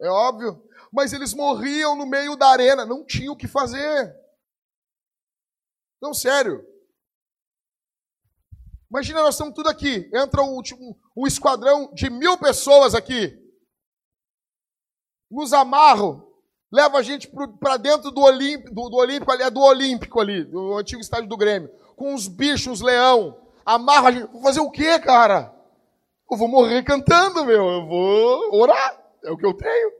[0.00, 0.62] É óbvio.
[0.92, 4.14] Mas eles morriam no meio da arena, não tinham o que fazer.
[6.00, 6.64] Não, sério.
[8.90, 10.10] Imagina, nós estamos tudo aqui.
[10.14, 10.60] Entra um,
[11.16, 13.36] um esquadrão de mil pessoas aqui.
[15.30, 16.26] Nos amarram.
[16.70, 20.44] Leva a gente para dentro do, Olímpico, do, do Olímpico ali, é do Olímpico ali,
[20.44, 21.70] do antigo estádio do Grêmio.
[21.96, 23.40] Com uns bichos, uns leão.
[23.64, 24.30] Amarra a gente.
[24.30, 25.54] Vou fazer o quê, cara?
[26.30, 27.66] Eu vou morrer cantando, meu.
[27.66, 29.02] Eu vou orar.
[29.24, 29.92] É o que eu tenho.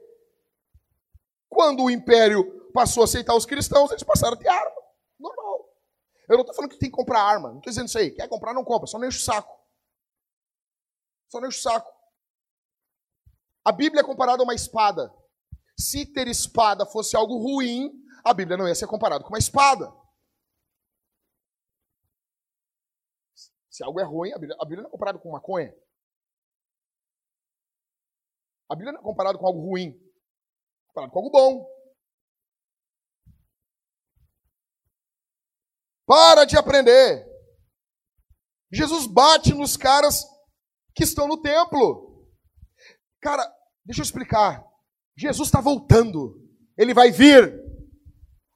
[1.49, 4.81] Quando o império passou a aceitar os cristãos, eles passaram a ter arma.
[5.19, 5.65] Normal.
[6.27, 7.49] Eu não estou falando que tem que comprar arma.
[7.49, 8.11] Não estou dizendo isso aí.
[8.11, 8.87] Quer comprar, não compra.
[8.87, 9.57] Só não enche o saco.
[11.27, 11.91] Só não enche o saco.
[13.65, 15.13] A Bíblia é comparada a uma espada.
[15.79, 17.89] Se ter espada fosse algo ruim,
[18.25, 19.89] a Bíblia não ia ser comparada com uma espada.
[23.69, 25.73] Se algo é ruim, a Bíblia, a Bíblia não é comparada com maconha.
[28.69, 29.91] A Bíblia não é comparada com algo ruim.
[29.91, 31.65] É comparada com algo bom.
[36.05, 37.25] Para de aprender.
[38.69, 40.25] Jesus bate nos caras
[40.93, 42.27] que estão no templo.
[43.21, 43.49] Cara,
[43.85, 44.68] deixa eu explicar.
[45.19, 46.39] Jesus está voltando.
[46.77, 47.59] Ele vai vir.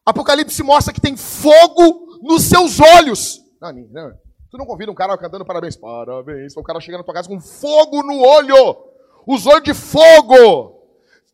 [0.06, 3.42] Apocalipse mostra que tem fogo nos seus olhos.
[3.62, 4.12] Não, não.
[4.50, 5.76] Tu não convida um cara cantando parabéns.
[5.76, 6.56] Parabéns.
[6.56, 8.94] O cara chega na tua casa com fogo no olho
[9.28, 10.82] usou de fogo.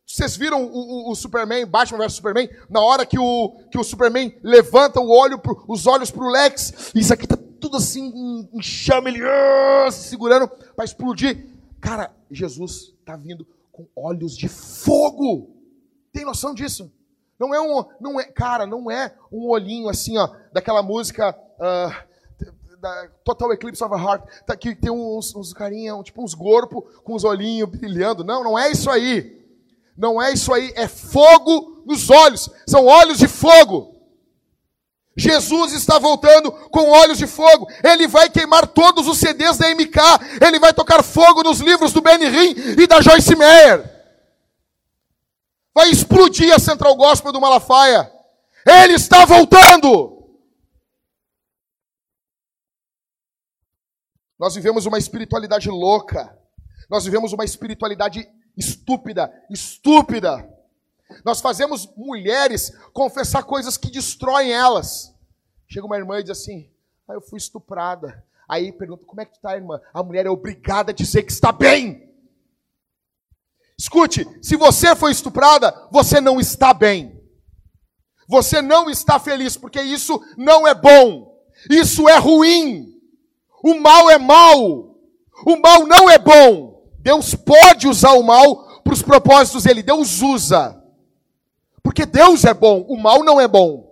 [0.05, 2.49] Vocês viram o, o, o, Superman, Batman vs Superman?
[2.69, 6.29] Na hora que o, que o Superman levanta o olho pro, os olhos para o
[6.29, 11.45] Lex, isso aqui tá tudo assim chama, ele uh, se segurando para explodir.
[11.79, 13.45] Cara, Jesus está vindo
[13.79, 15.55] com olhos de fogo.
[16.11, 16.91] Tem noção disso?
[17.39, 21.37] Não é um, não é, cara, não é um olhinho assim, ó, daquela música.
[21.57, 22.09] Uh,
[22.79, 26.81] da Total Eclipse of a Heart, tá, que tem uns, uns carinha, tipo uns corpos
[27.03, 28.23] com os olhinhos brilhando.
[28.23, 29.37] Não, não é isso aí.
[29.97, 30.71] Não é isso aí.
[30.77, 32.49] É fogo nos olhos.
[32.65, 33.98] São olhos de fogo.
[35.19, 37.67] Jesus está voltando com olhos de fogo.
[37.83, 39.99] Ele vai queimar todos os CDs da MK.
[40.45, 43.99] Ele vai tocar fogo nos livros do Benny Hinn e da Joyce Meyer.
[45.73, 48.11] Vai explodir a Central Gospel do Malafaia.
[48.65, 50.19] Ele está voltando.
[54.39, 56.37] Nós vivemos uma espiritualidade louca.
[56.89, 60.58] Nós vivemos uma espiritualidade estúpida, estúpida.
[61.25, 65.13] Nós fazemos mulheres confessar coisas que destroem elas.
[65.67, 66.69] Chega uma irmã e diz assim:
[67.07, 68.23] ah, eu fui estuprada.
[68.47, 69.81] Aí pergunta: como é que tu está, irmã?
[69.93, 72.07] A mulher é obrigada a dizer que está bem.
[73.77, 77.17] Escute, se você foi estuprada, você não está bem.
[78.27, 81.35] Você não está feliz, porque isso não é bom.
[81.69, 82.93] Isso é ruim.
[83.63, 84.95] O mal é mal.
[85.45, 86.87] O mal não é bom.
[86.99, 89.81] Deus pode usar o mal para os propósitos dele.
[89.81, 90.78] Deus usa.
[91.83, 93.89] Porque Deus é bom, o mal não é bom.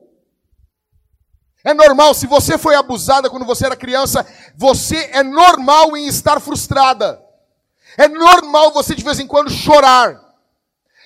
[1.63, 4.25] É normal, se você foi abusada quando você era criança,
[4.55, 7.21] você é normal em estar frustrada.
[7.97, 10.17] É normal você de vez em quando chorar.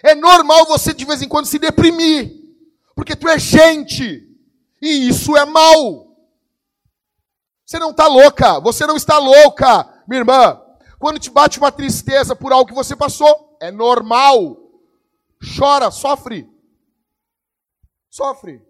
[0.04, 2.32] É normal você de vez em quando se deprimir.
[2.94, 4.28] Porque tu é gente.
[4.82, 6.16] E isso é mal.
[7.66, 8.60] Você não está louca.
[8.60, 10.62] Você não está louca, minha irmã.
[11.00, 14.58] Quando te bate uma tristeza por algo que você passou, é normal.
[15.58, 16.51] Chora, sofre.
[18.12, 18.62] Sofre.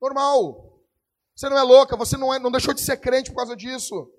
[0.00, 0.82] Normal.
[1.36, 4.10] Você não é louca, você não, é, não deixou de ser crente por causa disso.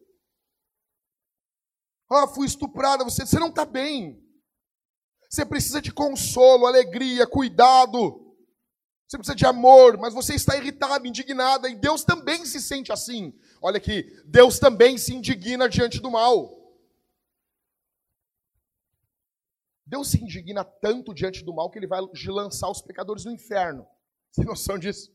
[2.09, 4.23] Ah, fui estuprada, você, você não está bem.
[5.27, 8.23] Você precisa de consolo, alegria, cuidado.
[9.07, 13.33] Você precisa de amor, mas você está irritada, indignada, e Deus também se sente assim.
[13.61, 16.55] Olha aqui, Deus também se indigna diante do mal.
[19.85, 23.87] Deus se indigna tanto diante do mal que ele vai lançar os pecadores no inferno.
[24.37, 25.11] Tem noção disso?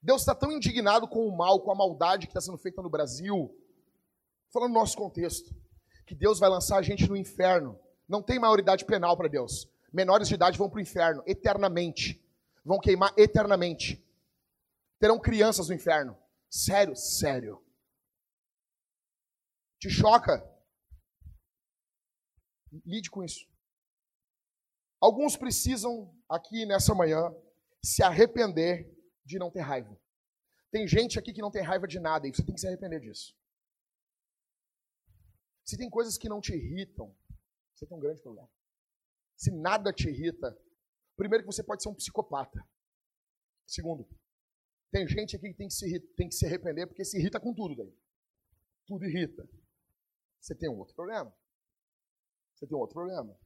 [0.00, 2.88] Deus está tão indignado com o mal, com a maldade que está sendo feita no
[2.88, 3.52] Brasil,
[4.52, 5.52] falando no nosso contexto,
[6.06, 7.76] que Deus vai lançar a gente no inferno.
[8.08, 9.68] Não tem maioridade penal para Deus.
[9.92, 12.24] Menores de idade vão para o inferno eternamente.
[12.64, 14.00] Vão queimar eternamente.
[15.00, 16.16] Terão crianças no inferno.
[16.48, 17.60] Sério, sério.
[19.80, 20.48] Te choca?
[22.86, 23.44] Lide com isso.
[25.00, 27.32] Alguns precisam, aqui nessa manhã,
[27.82, 28.90] se arrepender
[29.24, 29.98] de não ter raiva.
[30.70, 33.00] Tem gente aqui que não tem raiva de nada e você tem que se arrepender
[33.00, 33.36] disso.
[35.64, 37.16] Se tem coisas que não te irritam,
[37.74, 38.50] você tem um grande problema.
[39.36, 40.56] Se nada te irrita,
[41.16, 42.66] primeiro que você pode ser um psicopata.
[43.66, 44.06] Segundo,
[44.90, 47.54] tem gente aqui que tem que se, tem que se arrepender porque se irrita com
[47.54, 47.96] tudo daí.
[48.86, 49.48] Tudo irrita.
[50.40, 51.34] Você tem um outro problema.
[52.54, 53.38] Você tem um outro problema.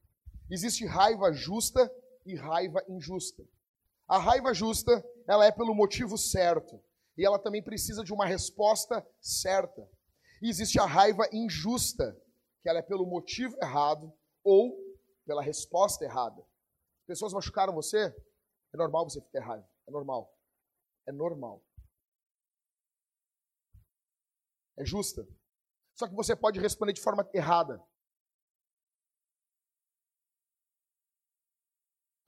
[0.51, 1.91] Existe raiva justa
[2.29, 3.43] e raiva injusta.
[4.07, 6.81] A raiva justa, ela é pelo motivo certo.
[7.17, 9.89] E ela também precisa de uma resposta certa.
[10.43, 12.17] E existe a raiva injusta,
[12.63, 14.13] que ela é pelo motivo errado
[14.45, 14.79] ou
[15.27, 16.43] pela resposta errada.
[17.07, 18.15] Pessoas machucaram você,
[18.73, 19.69] é normal você ter raiva.
[19.87, 20.33] É normal.
[21.07, 21.65] É normal.
[24.77, 25.27] É justa.
[25.95, 27.83] Só que você pode responder de forma errada.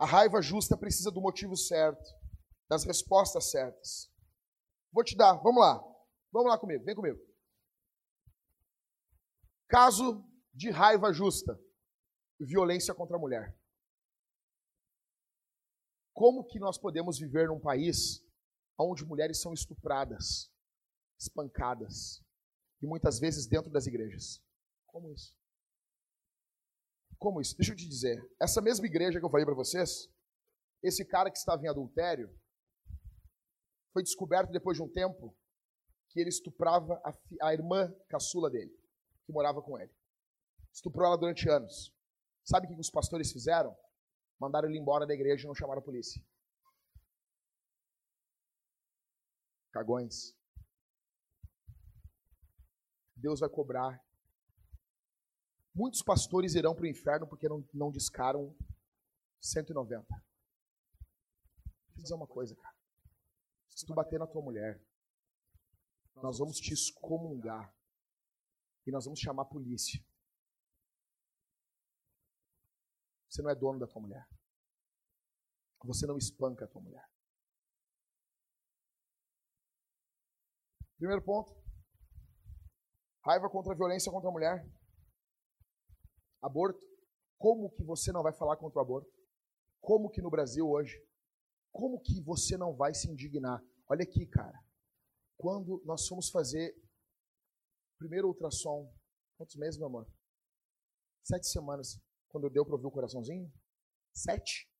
[0.01, 2.03] A raiva justa precisa do motivo certo,
[2.67, 4.11] das respostas certas.
[4.91, 5.79] Vou te dar, vamos lá.
[6.33, 7.21] Vamos lá comigo, vem comigo.
[9.69, 10.25] Caso
[10.55, 11.61] de raiva justa,
[12.41, 13.55] violência contra a mulher.
[16.15, 18.25] Como que nós podemos viver num país
[18.79, 20.51] onde mulheres são estupradas,
[21.19, 22.25] espancadas,
[22.81, 24.43] e muitas vezes dentro das igrejas?
[24.87, 25.39] Como isso?
[27.21, 27.55] Como isso?
[27.55, 28.19] Deixa eu te dizer.
[28.41, 30.11] Essa mesma igreja que eu falei para vocês,
[30.83, 32.35] esse cara que estava em adultério,
[33.93, 35.37] foi descoberto depois de um tempo
[36.09, 37.13] que ele estuprava a,
[37.43, 38.75] a irmã caçula dele,
[39.27, 39.93] que morava com ele.
[40.73, 41.95] Estuprou ela durante anos.
[42.43, 43.77] Sabe o que os pastores fizeram?
[44.41, 46.25] Mandaram ele embora da igreja e não chamaram a polícia.
[49.73, 50.35] Cagões.
[53.15, 54.03] Deus vai cobrar
[55.81, 58.55] Muitos pastores irão para o inferno porque não, não discaram
[59.41, 60.07] 190.
[60.07, 60.23] Deixa
[61.97, 62.77] eu dizer uma coisa, cara.
[63.67, 64.79] Se tu bater na tua mulher,
[66.17, 67.75] nós vamos te excomungar.
[68.87, 69.99] E nós vamos chamar a polícia.
[73.31, 74.29] Você não é dono da tua mulher.
[75.85, 77.11] Você não espanca a tua mulher.
[80.99, 81.59] Primeiro ponto.
[83.25, 84.80] Raiva contra a violência contra a mulher.
[86.43, 86.85] Aborto.
[87.39, 89.11] Como que você não vai falar contra o aborto?
[89.81, 91.03] Como que no Brasil hoje?
[91.73, 93.63] Como que você não vai se indignar?
[93.89, 94.59] Olha aqui, cara.
[95.37, 96.75] Quando nós fomos fazer
[97.99, 98.93] primeiro ultrassom,
[99.37, 100.07] quantos meses, meu amor?
[101.23, 102.01] Sete semanas.
[102.29, 103.53] Quando deu para ouvir o coraçãozinho?
[104.13, 104.71] Sete.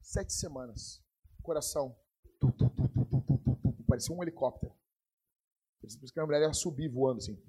[0.00, 1.02] Sete semanas.
[1.42, 1.96] Coração.
[2.40, 4.74] Tu, tu, tu, parecia um helicóptero.
[5.80, 7.40] Por isso que a mulher ia subir voando assim.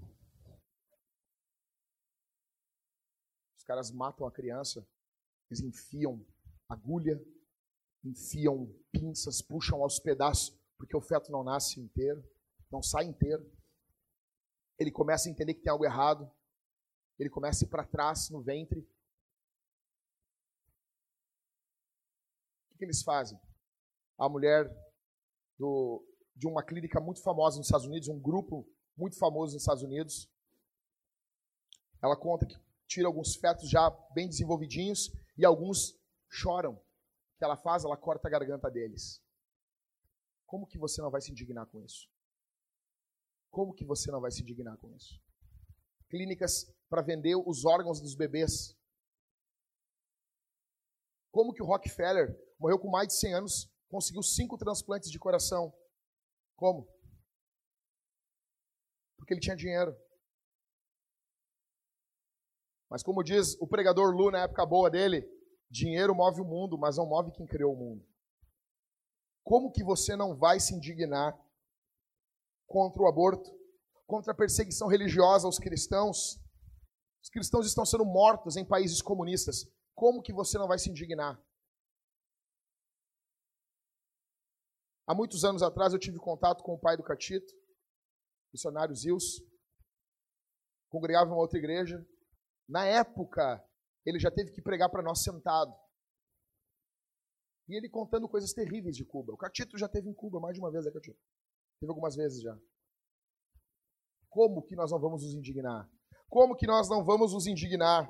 [3.57, 4.88] Os caras matam a criança,
[5.50, 6.26] eles enfiam
[6.70, 7.22] agulha,
[8.04, 12.24] enfiam pinças, puxam aos pedaços, porque o feto não nasce inteiro,
[12.72, 13.46] não sai inteiro.
[14.80, 16.32] Ele começa a entender que tem algo errado,
[17.20, 18.80] ele começa a ir para trás no ventre.
[22.72, 23.40] O que, eles fazem?
[24.18, 24.70] A mulher
[25.58, 26.06] do,
[26.36, 30.30] de uma clínica muito famosa nos Estados Unidos, um grupo muito famoso nos Estados Unidos,
[32.02, 32.56] ela conta que
[32.88, 35.94] tira alguns fetos já bem desenvolvidinhos e alguns
[36.30, 36.74] choram.
[36.74, 37.84] O que ela faz?
[37.84, 39.22] Ela corta a garganta deles.
[40.46, 42.10] Como que você não vai se indignar com isso?
[43.52, 45.22] Como que você não vai se indignar com isso?
[46.10, 48.76] Clínicas para vender os órgãos dos bebês.
[51.32, 55.74] Como que o Rockefeller morreu com mais de 100 anos, conseguiu cinco transplantes de coração?
[56.56, 56.88] Como?
[59.18, 59.96] Porque ele tinha dinheiro.
[62.90, 65.28] Mas como diz o pregador Lu na época boa dele,
[65.70, 68.06] dinheiro move o mundo, mas não move quem criou o mundo.
[69.44, 71.38] Como que você não vai se indignar
[72.66, 73.50] contra o aborto,
[74.06, 76.40] contra a perseguição religiosa aos cristãos,
[77.22, 79.66] os cristãos estão sendo mortos em países comunistas.
[79.94, 81.42] Como que você não vai se indignar?
[85.06, 87.54] Há muitos anos atrás eu tive contato com o pai do Catito,
[88.54, 89.42] missionário Zils,
[90.90, 92.06] congregava em uma outra igreja.
[92.68, 93.64] Na época,
[94.06, 95.74] ele já teve que pregar para nós sentado.
[97.70, 99.34] E ele contando coisas terríveis de Cuba.
[99.34, 101.20] O Catito já teve em Cuba mais de uma vez, é Catito?
[101.80, 102.58] Teve algumas vezes já.
[104.30, 105.90] Como que nós não vamos nos indignar?
[106.30, 108.10] Como que nós não vamos nos indignar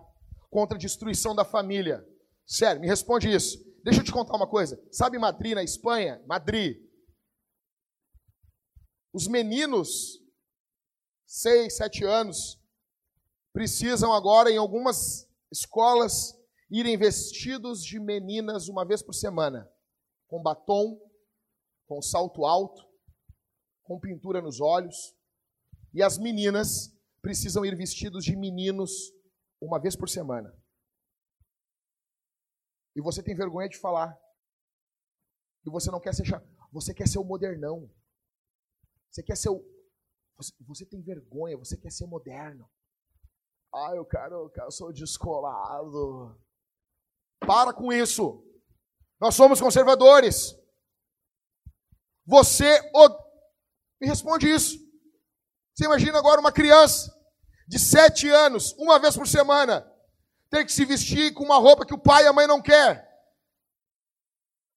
[0.49, 2.05] contra a destruição da família?
[2.45, 3.57] Sério, me responde isso.
[3.83, 4.81] Deixa eu te contar uma coisa.
[4.91, 6.23] Sabe Madrid, na Espanha?
[6.27, 6.77] Madrid.
[9.13, 10.19] Os meninos,
[11.25, 12.61] seis, sete anos,
[13.57, 16.39] precisam agora, em algumas escolas,
[16.69, 19.67] irem vestidos de meninas uma vez por semana,
[20.27, 21.01] com batom,
[21.87, 22.87] com salto alto,
[23.81, 25.15] com pintura nos olhos.
[25.91, 29.11] E as meninas precisam ir vestidos de meninos
[29.59, 30.55] uma vez por semana.
[32.95, 34.15] E você tem vergonha de falar.
[35.65, 36.25] E você não quer ser
[36.71, 37.89] você quer ser o modernão.
[39.09, 39.65] Você quer ser o
[40.37, 42.69] você, você tem vergonha, você quer ser moderno.
[43.73, 46.39] Ah, eu quero, eu sou descolado.
[47.39, 48.43] Para com isso.
[49.19, 50.55] Nós somos conservadores.
[52.25, 52.81] Você
[54.01, 54.77] me responde isso.
[55.73, 57.15] Você imagina agora uma criança
[57.67, 59.85] de sete anos, uma vez por semana,
[60.49, 63.07] ter que se vestir com uma roupa que o pai e a mãe não quer.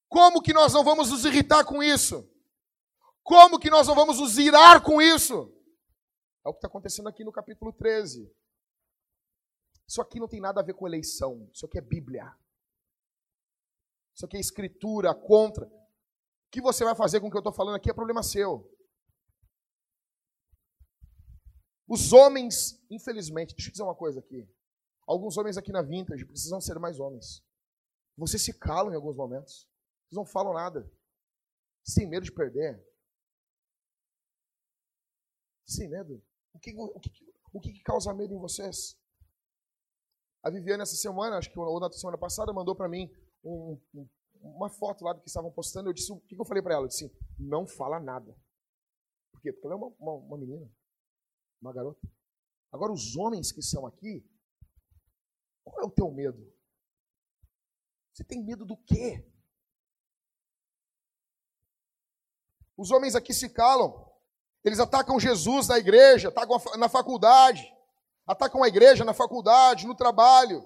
[0.09, 2.29] Como que nós não vamos nos irritar com isso?
[3.23, 5.55] Como que nós não vamos nos irar com isso?
[6.45, 8.29] É o que está acontecendo aqui no capítulo 13.
[9.91, 11.51] Isso aqui não tem nada a ver com eleição.
[11.53, 12.33] Isso aqui é Bíblia.
[14.15, 15.67] Isso aqui é escritura contra.
[15.67, 18.73] O que você vai fazer com o que eu estou falando aqui é problema seu.
[21.89, 24.49] Os homens, infelizmente, deixa eu dizer uma coisa aqui.
[25.09, 27.45] Alguns homens aqui na Vintage precisam ser mais homens.
[28.17, 29.69] Vocês se calam em alguns momentos.
[30.05, 30.89] Vocês não falam nada.
[31.83, 32.81] Sem medo de perder.
[35.67, 36.25] Sem medo.
[36.53, 37.11] O que, o que,
[37.55, 39.00] o que causa medo em vocês?
[40.43, 43.11] A Viviane, essa semana, acho que ou na semana passada, mandou para mim
[43.45, 44.09] um, um,
[44.41, 45.89] uma foto lá do que estavam postando.
[45.89, 46.85] Eu disse: o que eu falei para ela?
[46.85, 48.35] Eu disse: não fala nada.
[49.33, 49.53] Por quê?
[49.53, 50.71] Porque ela é uma, uma, uma menina
[51.61, 52.01] uma garota.
[52.73, 54.25] Agora, os homens que são aqui,
[55.63, 56.53] qual é o teu medo?
[58.13, 59.27] Você tem medo do quê?
[62.77, 64.09] Os homens aqui se calam.
[64.65, 67.63] Eles atacam Jesus na igreja, atacam na faculdade,
[68.31, 70.65] atacam a igreja na faculdade, no trabalho.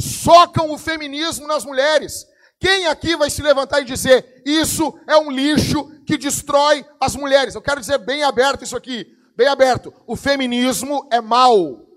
[0.00, 2.26] Socam o feminismo nas mulheres.
[2.58, 7.54] Quem aqui vai se levantar e dizer: Isso é um lixo que destrói as mulheres?
[7.54, 11.88] Eu quero dizer bem aberto isso aqui bem aberto, o feminismo é mau.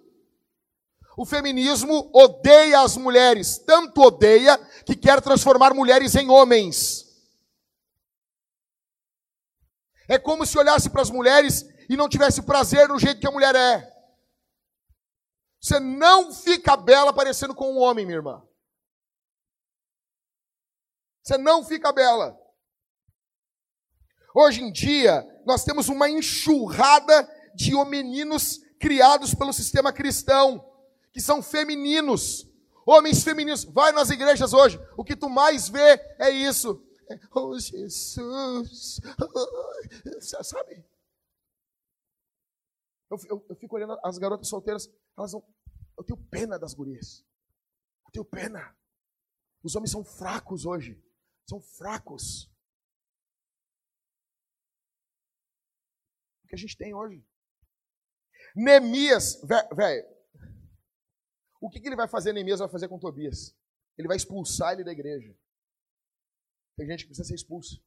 [1.18, 7.06] O feminismo odeia as mulheres, tanto odeia que quer transformar mulheres em homens.
[10.10, 13.32] É como se olhasse para as mulheres e não tivesse prazer no jeito que a
[13.32, 13.95] mulher é.
[15.66, 18.48] Você não fica bela parecendo com um homem, minha irmã.
[21.24, 22.40] Você não fica bela.
[24.36, 30.72] Hoje em dia, nós temos uma enxurrada de meninos criados pelo sistema cristão,
[31.12, 32.48] que são femininos,
[32.86, 33.64] homens femininos.
[33.64, 36.80] Vai nas igrejas hoje, o que tu mais vê é isso.
[37.34, 39.02] Oh, Jesus.
[40.44, 40.86] Sabe?
[43.10, 44.88] Eu, eu, eu fico olhando as garotas solteiras,
[45.18, 45.55] elas não.
[45.98, 47.26] Eu tenho pena das gurias.
[48.06, 48.78] Eu tenho pena.
[49.64, 51.02] Os homens são fracos hoje.
[51.50, 52.52] São fracos.
[56.44, 57.26] O que a gente tem hoje?
[58.56, 60.16] Neemias, velho,
[61.60, 63.58] o que, que, ele vai fazer, Neemias vai fazer com Tobias?
[63.98, 65.36] Ele vai expulsar ele da igreja.
[66.78, 67.84] Tem gente que precisa ser expulso.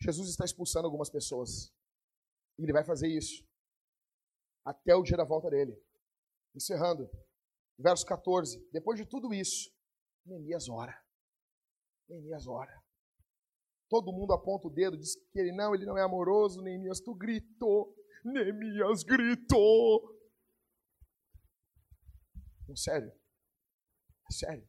[0.00, 1.72] Jesus está expulsando algumas pessoas.
[2.58, 3.46] E ele vai fazer isso.
[4.64, 5.76] Até o dia da volta dele.
[6.54, 7.10] Encerrando.
[7.78, 8.68] Verso 14.
[8.70, 9.70] Depois de tudo isso,
[10.24, 10.96] Neemias ora.
[12.08, 12.82] Neemias ora.
[13.88, 16.62] Todo mundo aponta o dedo, diz que ele não, ele não é amoroso.
[16.62, 17.94] Neemias, tu gritou.
[18.24, 20.18] Neemias gritou.
[22.68, 23.12] Não, sério.
[24.30, 24.66] Sério.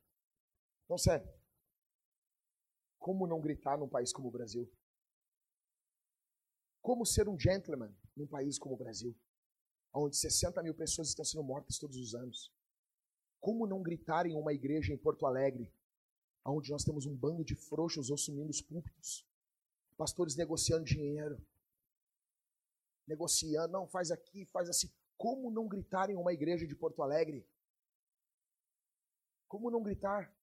[0.90, 1.28] Não, sério.
[3.00, 4.70] Como não gritar num país como o Brasil?
[6.82, 9.16] Como ser um gentleman num país como o Brasil,
[9.94, 12.52] onde 60 mil pessoas estão sendo mortas todos os anos?
[13.40, 15.72] Como não gritar em uma igreja em Porto Alegre,
[16.46, 19.26] onde nós temos um bando de frouxos assumindo os púlpitos,
[19.98, 21.40] pastores negociando dinheiro,
[23.08, 24.90] negociando, não, faz aqui, faz assim.
[25.18, 27.46] Como não gritar em uma igreja de Porto Alegre?
[29.48, 30.34] Como não gritar?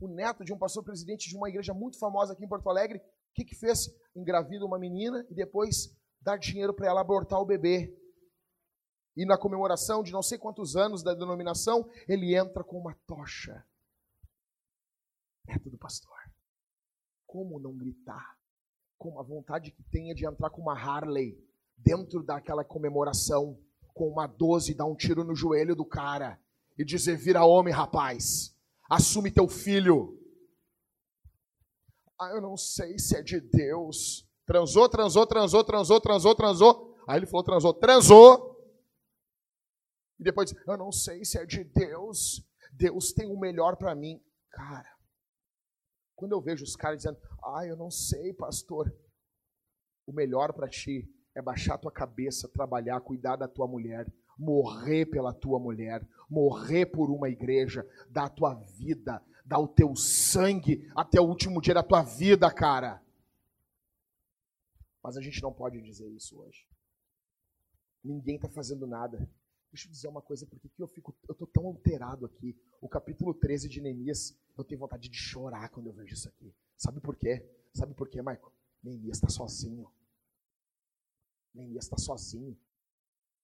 [0.00, 3.02] O neto de um pastor presidente de uma igreja muito famosa aqui em Porto Alegre
[3.30, 3.88] o que, que fez?
[4.16, 7.96] Engravida uma menina e depois dá dinheiro para ela abortar o bebê.
[9.16, 13.64] E na comemoração de não sei quantos anos da denominação, ele entra com uma tocha.
[15.46, 16.16] Neto do pastor.
[17.26, 18.38] Como não gritar?
[18.96, 21.38] Com a vontade que tenha de entrar com uma Harley
[21.76, 23.58] dentro daquela comemoração,
[23.94, 26.40] com uma 12, dar um tiro no joelho do cara
[26.78, 28.54] e dizer: vira homem, rapaz,
[28.88, 30.16] assume teu filho.
[32.20, 34.26] Ah, eu não sei se é de Deus.
[34.46, 36.96] Transou, transou, transou, transou, transou, transou.
[37.06, 38.57] Aí ele falou: transou, transou.
[40.18, 42.44] E depois, eu não sei se é de Deus.
[42.72, 44.20] Deus tem o melhor para mim.
[44.50, 44.90] Cara,
[46.14, 48.92] quando eu vejo os caras dizendo: ah, eu não sei, pastor.
[50.06, 55.32] O melhor para ti é baixar tua cabeça, trabalhar, cuidar da tua mulher, morrer pela
[55.32, 61.20] tua mulher, morrer por uma igreja, dar a tua vida, dar o teu sangue até
[61.20, 63.02] o último dia da tua vida, cara.
[65.02, 66.66] Mas a gente não pode dizer isso hoje.
[68.02, 69.28] Ninguém está fazendo nada.
[69.70, 72.56] Deixa eu dizer uma coisa, porque eu fico, eu tô tão alterado aqui.
[72.80, 76.54] O capítulo 13 de Neemias, eu tenho vontade de chorar quando eu vejo isso aqui.
[76.76, 77.44] Sabe por quê?
[77.74, 78.52] Sabe por quê, Michael?
[78.82, 79.90] Neemias está sozinho.
[81.54, 82.56] Neemias está sozinho.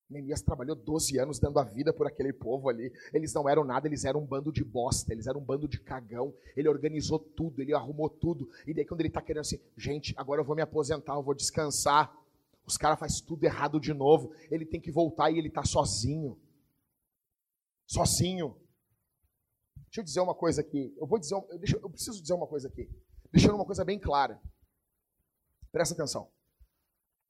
[0.08, 2.92] Neemias trabalhou 12 anos dando a vida por aquele povo ali.
[3.12, 5.80] Eles não eram nada, eles eram um bando de bosta, eles eram um bando de
[5.80, 6.34] cagão.
[6.56, 8.48] Ele organizou tudo, ele arrumou tudo.
[8.66, 11.34] E daí quando ele está querendo assim, gente, agora eu vou me aposentar, eu vou
[11.34, 12.14] descansar.
[12.66, 14.32] Os caras fazem tudo errado de novo.
[14.50, 16.40] Ele tem que voltar e ele está sozinho.
[17.86, 18.60] Sozinho.
[19.86, 20.94] Deixa eu dizer uma coisa aqui.
[20.98, 22.88] Eu vou dizer, deixa, eu preciso dizer uma coisa aqui.
[23.30, 24.40] Deixando uma coisa bem clara.
[25.70, 26.32] Presta atenção.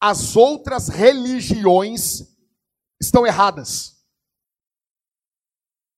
[0.01, 2.37] As outras religiões
[3.01, 3.95] estão erradas.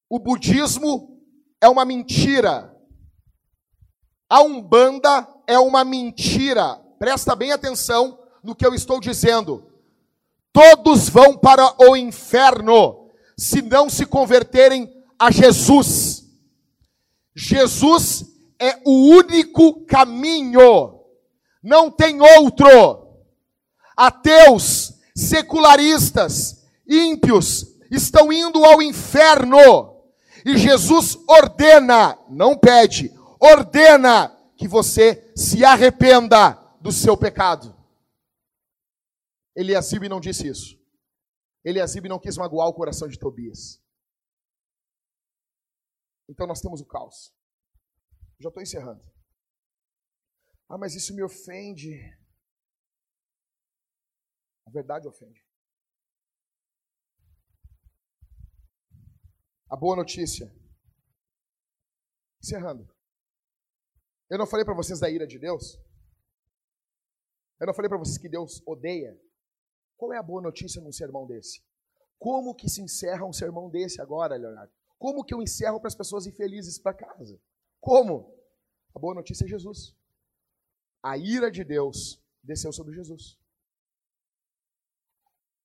[0.08, 1.20] O budismo
[1.60, 2.72] é uma mentira.
[4.28, 6.76] A Umbanda é uma mentira.
[6.98, 9.64] Presta bem atenção no que eu estou dizendo.
[10.52, 16.24] Todos vão para o inferno se não se converterem a Jesus.
[17.34, 18.24] Jesus
[18.58, 21.00] é o único caminho,
[21.62, 22.66] não tem outro.
[23.94, 29.94] Ateus, secularistas, ímpios estão indo ao inferno.
[30.44, 37.75] E Jesus ordena, não pede, ordena que você se arrependa do seu pecado.
[39.56, 40.78] Eliasib não disse isso.
[41.64, 43.82] Eliasib não quis magoar o coração de Tobias.
[46.28, 47.34] Então nós temos o caos.
[48.38, 49.02] Já estou encerrando.
[50.68, 51.94] Ah, mas isso me ofende.
[54.66, 55.42] A verdade ofende.
[59.70, 60.52] A boa notícia.
[62.42, 62.94] Encerrando.
[64.28, 65.78] Eu não falei para vocês da ira de Deus?
[67.58, 69.18] Eu não falei para vocês que Deus odeia?
[69.96, 71.62] Qual é a boa notícia num sermão desse?
[72.18, 74.72] Como que se encerra um sermão desse agora, Leonardo?
[74.98, 77.40] Como que eu encerro para as pessoas infelizes para casa?
[77.80, 78.34] Como?
[78.94, 79.94] A boa notícia é Jesus.
[81.02, 83.38] A ira de Deus desceu sobre Jesus.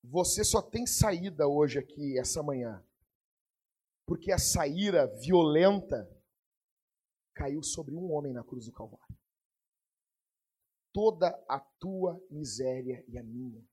[0.04, 2.84] Você só tem saída hoje aqui, essa manhã,
[4.06, 6.10] porque essa ira violenta
[7.34, 9.18] caiu sobre um homem na cruz do Calvário.
[10.94, 13.66] Toda a tua miséria e a minha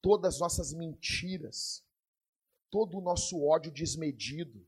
[0.00, 1.84] todas as nossas mentiras,
[2.70, 4.66] todo o nosso ódio desmedido.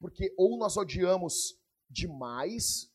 [0.00, 2.92] Porque ou nós odiamos demais,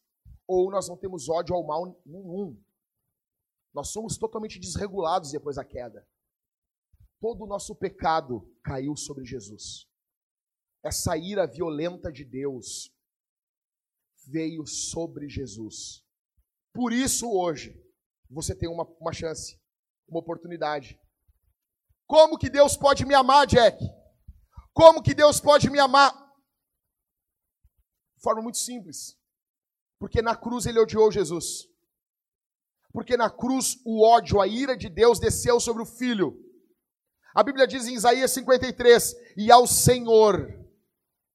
[0.47, 2.61] ou nós não temos ódio ao mal nenhum.
[3.73, 6.07] Nós somos totalmente desregulados depois da queda.
[7.19, 9.87] Todo o nosso pecado caiu sobre Jesus.
[10.83, 12.93] Essa ira violenta de Deus
[14.25, 16.03] veio sobre Jesus.
[16.73, 17.75] Por isso, hoje,
[18.29, 19.59] você tem uma, uma chance,
[20.07, 20.99] uma oportunidade.
[22.09, 23.77] Como que Deus pode me amar, Jack?
[24.73, 26.11] Como que Deus pode me amar?
[28.15, 29.15] De forma muito simples.
[29.99, 31.67] Porque na cruz ele odiou Jesus.
[32.91, 36.35] Porque na cruz o ódio, a ira de Deus desceu sobre o filho.
[37.35, 40.49] A Bíblia diz em Isaías 53: E ao Senhor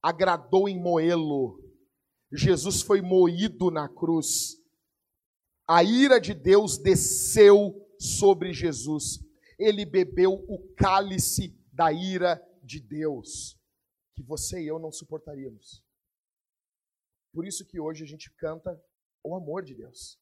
[0.03, 1.57] agradou em moê-lo.
[2.33, 4.57] Jesus foi moído na cruz.
[5.65, 9.24] A ira de Deus desceu sobre Jesus.
[9.57, 13.59] Ele bebeu o cálice da ira de Deus,
[14.15, 15.83] que você e eu não suportaríamos.
[17.33, 18.81] Por isso que hoje a gente canta
[19.23, 20.19] o amor de Deus.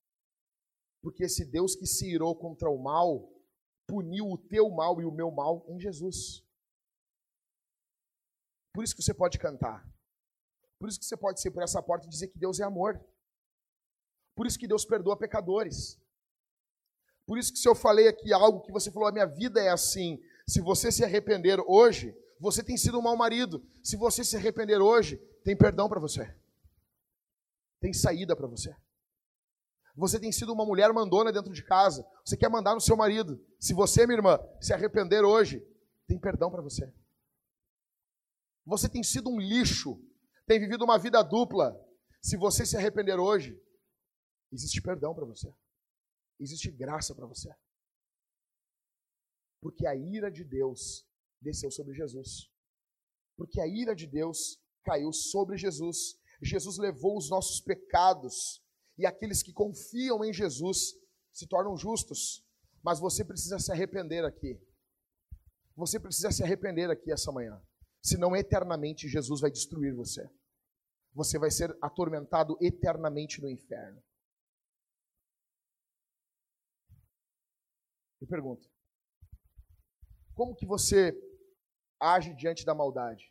[1.01, 3.29] Porque esse Deus que se irou contra o mal,
[3.87, 6.43] puniu o teu mal e o meu mal em Jesus.
[8.73, 9.87] Por isso que você pode cantar.
[10.79, 12.99] Por isso que você pode ser por essa porta e dizer que Deus é amor.
[14.35, 16.01] Por isso que Deus perdoa pecadores.
[17.25, 19.69] Por isso que se eu falei aqui algo que você falou, a minha vida é
[19.69, 20.19] assim.
[20.47, 23.65] Se você se arrepender hoje, você tem sido um mau marido.
[23.81, 26.35] Se você se arrepender hoje, tem perdão para você.
[27.79, 28.75] Tem saída para você.
[29.95, 32.05] Você tem sido uma mulher mandona dentro de casa.
[32.25, 33.39] Você quer mandar no seu marido.
[33.59, 35.65] Se você, minha irmã, se arrepender hoje,
[36.07, 36.91] tem perdão para você.
[38.65, 40.01] Você tem sido um lixo.
[40.45, 41.79] Tem vivido uma vida dupla.
[42.21, 43.57] Se você se arrepender hoje,
[44.51, 45.53] existe perdão para você.
[46.43, 47.49] Existe graça para você.
[49.61, 51.07] Porque a ira de Deus
[51.41, 52.51] desceu sobre Jesus.
[53.37, 56.19] Porque a ira de Deus caiu sobre Jesus.
[56.41, 58.61] Jesus levou os nossos pecados
[58.97, 60.93] e aqueles que confiam em Jesus
[61.31, 62.45] se tornam justos.
[62.83, 64.59] Mas você precisa se arrepender aqui.
[65.77, 67.59] Você precisa se arrepender aqui essa manhã.
[68.01, 70.29] Senão, eternamente, Jesus vai destruir você.
[71.13, 74.03] Você vai ser atormentado eternamente no inferno.
[78.23, 78.71] Eu pergunto:
[80.33, 81.13] como que você
[81.99, 83.29] age diante da maldade?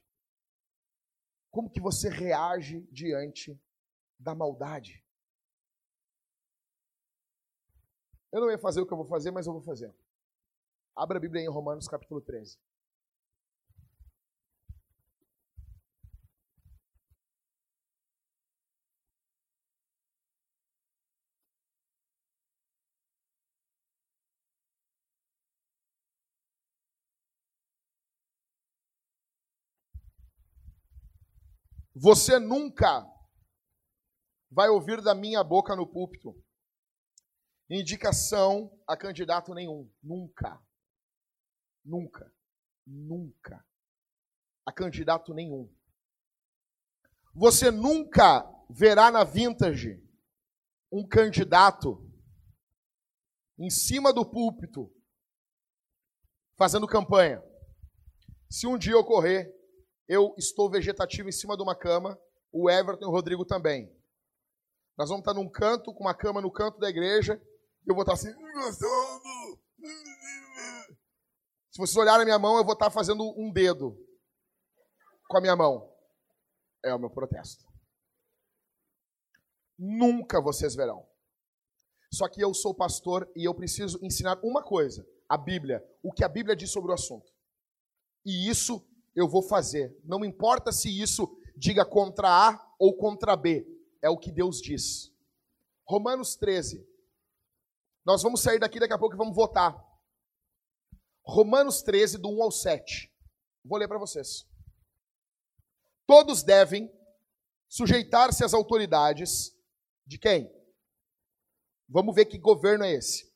[1.51, 3.59] Como que você reage diante
[4.19, 5.03] da maldade?
[8.31, 9.95] Eu não ia fazer o que eu vou fazer, mas eu vou fazer.
[10.95, 12.59] Abra a Bíblia em Romanos capítulo 13.
[31.95, 33.07] Você nunca
[34.51, 36.35] vai ouvir da minha boca no púlpito
[37.75, 39.91] indicação a candidato nenhum.
[40.03, 40.61] Nunca.
[41.85, 42.33] Nunca.
[42.87, 43.65] Nunca.
[44.67, 45.73] A candidato nenhum.
[47.35, 50.03] Você nunca verá na Vintage
[50.91, 52.07] um candidato
[53.59, 54.93] em cima do púlpito
[56.57, 57.43] fazendo campanha.
[58.51, 59.51] Se um dia ocorrer,
[60.09, 62.19] eu estou vegetativo em cima de uma cama,
[62.53, 63.91] o Everton e o Rodrigo também.
[64.97, 67.41] Nós vamos estar num canto, com uma cama no canto da igreja,
[67.87, 68.33] eu vou estar assim.
[71.71, 73.97] Se vocês olharem a minha mão, eu vou estar fazendo um dedo
[75.27, 75.91] com a minha mão.
[76.85, 77.65] É o meu protesto.
[79.79, 81.09] Nunca vocês verão.
[82.13, 86.23] Só que eu sou pastor e eu preciso ensinar uma coisa: a Bíblia, o que
[86.23, 87.33] a Bíblia diz sobre o assunto.
[88.25, 89.97] E isso eu vou fazer.
[90.05, 93.67] Não importa se isso diga contra A ou contra B,
[94.01, 95.13] é o que Deus diz.
[95.85, 96.87] Romanos 13,
[98.05, 99.77] nós vamos sair daqui daqui a pouco e vamos votar.
[101.25, 103.13] Romanos 13, do 1 ao 7.
[103.65, 104.47] Vou ler para vocês.
[106.07, 106.93] Todos devem
[107.69, 109.57] sujeitar-se às autoridades
[110.07, 110.51] de quem?
[111.89, 113.31] Vamos ver que governo é esse.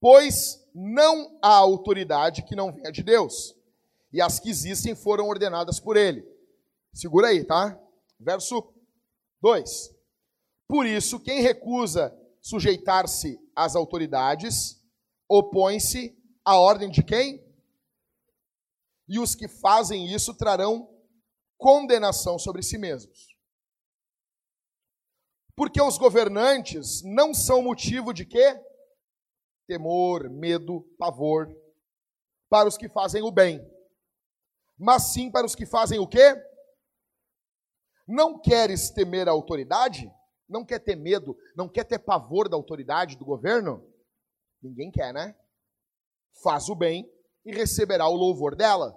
[0.00, 3.54] Pois não há autoridade que não venha de Deus,
[4.16, 6.26] e as que existem foram ordenadas por ele.
[6.90, 7.78] Segura aí, tá?
[8.18, 8.74] Verso
[9.42, 9.94] 2.
[10.66, 14.82] Por isso, quem recusa sujeitar-se às autoridades,
[15.28, 17.44] opõe-se à ordem de quem?
[19.06, 20.88] E os que fazem isso trarão
[21.58, 23.36] condenação sobre si mesmos.
[25.54, 28.58] Porque os governantes não são motivo de quê?
[29.66, 31.54] Temor, medo, pavor,
[32.48, 33.60] para os que fazem o bem,
[34.78, 36.34] mas sim para os que fazem o quê?
[38.06, 40.12] Não queres temer a autoridade?
[40.48, 41.36] Não quer ter medo?
[41.56, 43.84] Não quer ter pavor da autoridade do governo?
[44.62, 45.36] Ninguém quer, né?
[46.42, 47.10] Faz o bem
[47.44, 48.94] e receberá o louvor dela.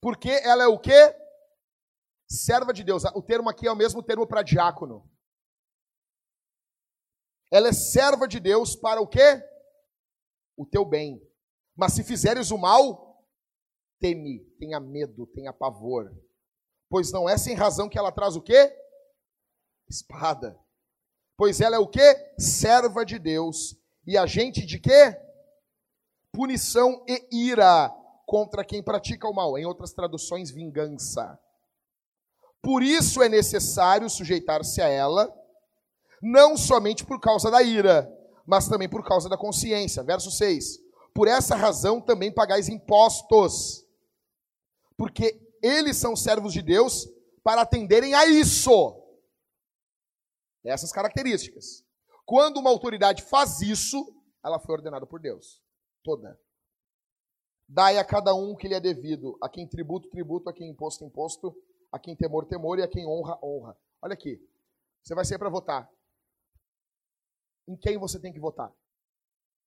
[0.00, 1.16] Porque ela é o quê?
[2.28, 3.04] Serva de Deus.
[3.14, 5.08] O termo aqui é o mesmo termo para diácono.
[7.50, 9.42] Ela é serva de Deus para o quê?
[10.56, 11.20] O teu bem.
[11.82, 13.26] Mas se fizeres o mal,
[13.98, 16.16] teme, tenha medo, tenha pavor.
[16.88, 18.72] Pois não é sem razão que ela traz o quê?
[19.90, 20.56] Espada.
[21.36, 22.34] Pois ela é o quê?
[22.38, 23.76] Serva de Deus.
[24.06, 25.20] E agente de quê?
[26.30, 27.88] Punição e ira
[28.26, 29.58] contra quem pratica o mal.
[29.58, 31.36] Em outras traduções, vingança.
[32.62, 35.36] Por isso é necessário sujeitar-se a ela,
[36.22, 38.08] não somente por causa da ira,
[38.46, 40.04] mas também por causa da consciência.
[40.04, 40.81] Verso 6.
[41.14, 43.86] Por essa razão também pagais impostos,
[44.96, 47.06] porque eles são servos de Deus
[47.42, 48.98] para atenderem a isso.
[50.64, 51.84] Essas características.
[52.24, 54.14] Quando uma autoridade faz isso,
[54.44, 55.60] ela foi ordenada por Deus.
[56.02, 56.38] Toda.
[57.68, 60.68] Dai a cada um o que lhe é devido, a quem tributo, tributo, a quem
[60.68, 61.54] imposto, imposto,
[61.90, 63.76] a quem temor, temor e a quem honra, honra.
[64.00, 64.40] Olha aqui.
[65.02, 65.90] Você vai sair para votar.
[67.66, 68.72] Em quem você tem que votar?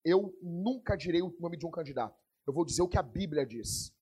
[0.08, 2.16] Eu nunca direi o nome de um candidato.
[2.46, 3.92] Eu vou dizer o que a Bíblia diz.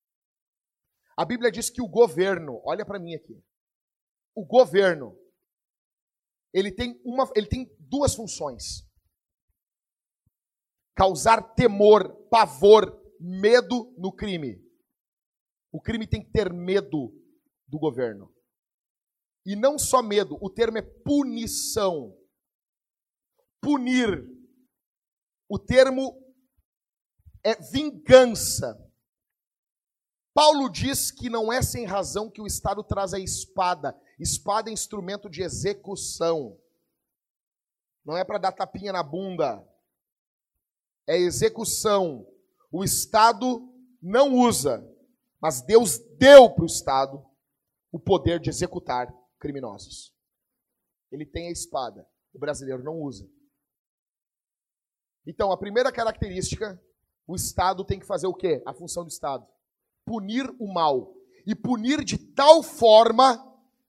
[1.16, 3.42] A Bíblia diz que o governo, olha para mim aqui.
[4.34, 5.18] O governo
[6.52, 8.86] ele tem uma, ele tem duas funções:
[10.94, 14.62] causar temor, pavor medo no crime.
[15.72, 17.12] O crime tem que ter medo
[17.66, 18.30] do governo.
[19.46, 22.14] E não só medo, o termo é punição.
[23.60, 24.33] Punir.
[25.48, 26.22] O termo
[27.42, 28.80] é vingança.
[30.32, 33.98] Paulo diz que não é sem razão que o Estado traz a espada.
[34.18, 36.58] Espada é instrumento de execução.
[38.04, 39.66] Não é para dar tapinha na bunda.
[41.06, 42.26] É execução
[42.76, 43.72] o Estado
[44.02, 44.84] não usa,
[45.40, 47.24] mas Deus deu para o Estado
[47.92, 50.12] o poder de executar criminosos.
[51.12, 52.04] Ele tem a espada,
[52.34, 53.30] o brasileiro não usa.
[55.26, 56.80] Então, a primeira característica,
[57.26, 58.62] o Estado tem que fazer o quê?
[58.66, 59.46] A função do Estado:
[60.04, 61.14] punir o mal.
[61.46, 63.38] E punir de tal forma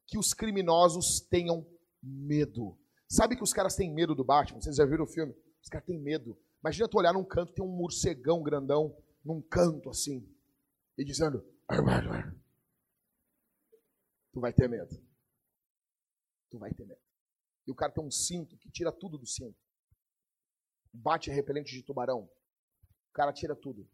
[0.06, 1.66] que os criminosos tenham
[2.04, 2.78] medo.
[3.08, 4.60] Sabe que os caras têm medo do Batman?
[4.60, 5.34] Vocês já viram o filme?
[5.64, 6.38] Os caras têm medo.
[6.62, 10.28] Imagina tu olhar num canto, tem um morcegão grandão, num canto assim,
[10.98, 11.44] e dizendo:
[14.34, 15.02] Tu vai ter medo.
[16.52, 17.02] Tu vai ter medo.
[17.66, 19.65] E o cara tem um cinto que tira tudo do cinto.
[20.96, 22.30] Bate repelente de tubarão.
[23.10, 23.88] O cara tira tudo.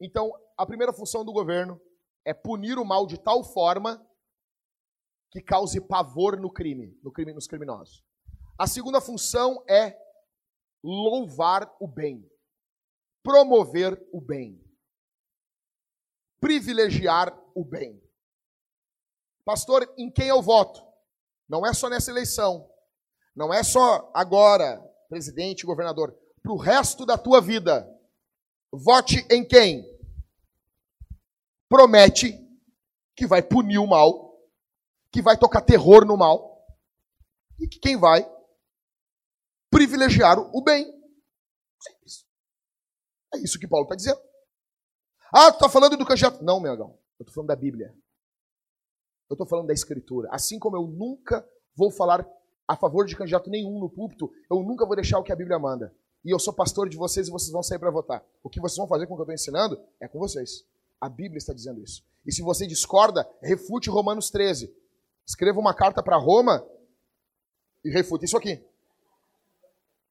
[0.00, 1.80] Então, a primeira função do governo
[2.24, 4.04] é punir o mal de tal forma
[5.30, 8.04] que cause pavor no crime, no crime nos criminosos.
[8.58, 9.98] A segunda função é
[10.82, 12.30] louvar o bem,
[13.22, 14.62] promover o bem,
[16.40, 18.02] privilegiar o bem.
[19.44, 20.86] Pastor, em quem eu voto?
[21.48, 22.70] Não é só nessa eleição,
[23.38, 26.12] não é só agora, presidente, governador,
[26.42, 27.88] para o resto da tua vida.
[28.72, 29.86] Vote em quem?
[31.68, 32.36] Promete
[33.14, 34.36] que vai punir o mal,
[35.12, 36.66] que vai tocar terror no mal,
[37.60, 38.28] e que quem vai
[39.70, 40.84] privilegiar o bem.
[41.80, 42.26] Simples.
[43.34, 44.20] É isso que Paulo está dizendo.
[45.32, 46.42] Ah, tu está falando do candidato.
[46.42, 46.98] Não, meu amigão.
[47.20, 47.94] Eu estou falando da Bíblia.
[49.30, 50.28] Eu estou falando da Escritura.
[50.32, 52.26] Assim como eu nunca vou falar
[52.68, 55.58] a favor de candidato nenhum no púlpito, eu nunca vou deixar o que a Bíblia
[55.58, 55.90] manda.
[56.22, 58.22] E eu sou pastor de vocês e vocês vão sair para votar.
[58.42, 60.66] O que vocês vão fazer com o que eu estou ensinando é com vocês.
[61.00, 62.04] A Bíblia está dizendo isso.
[62.26, 64.70] E se você discorda, refute Romanos 13.
[65.26, 66.62] Escreva uma carta para Roma
[67.82, 68.62] e refute isso aqui.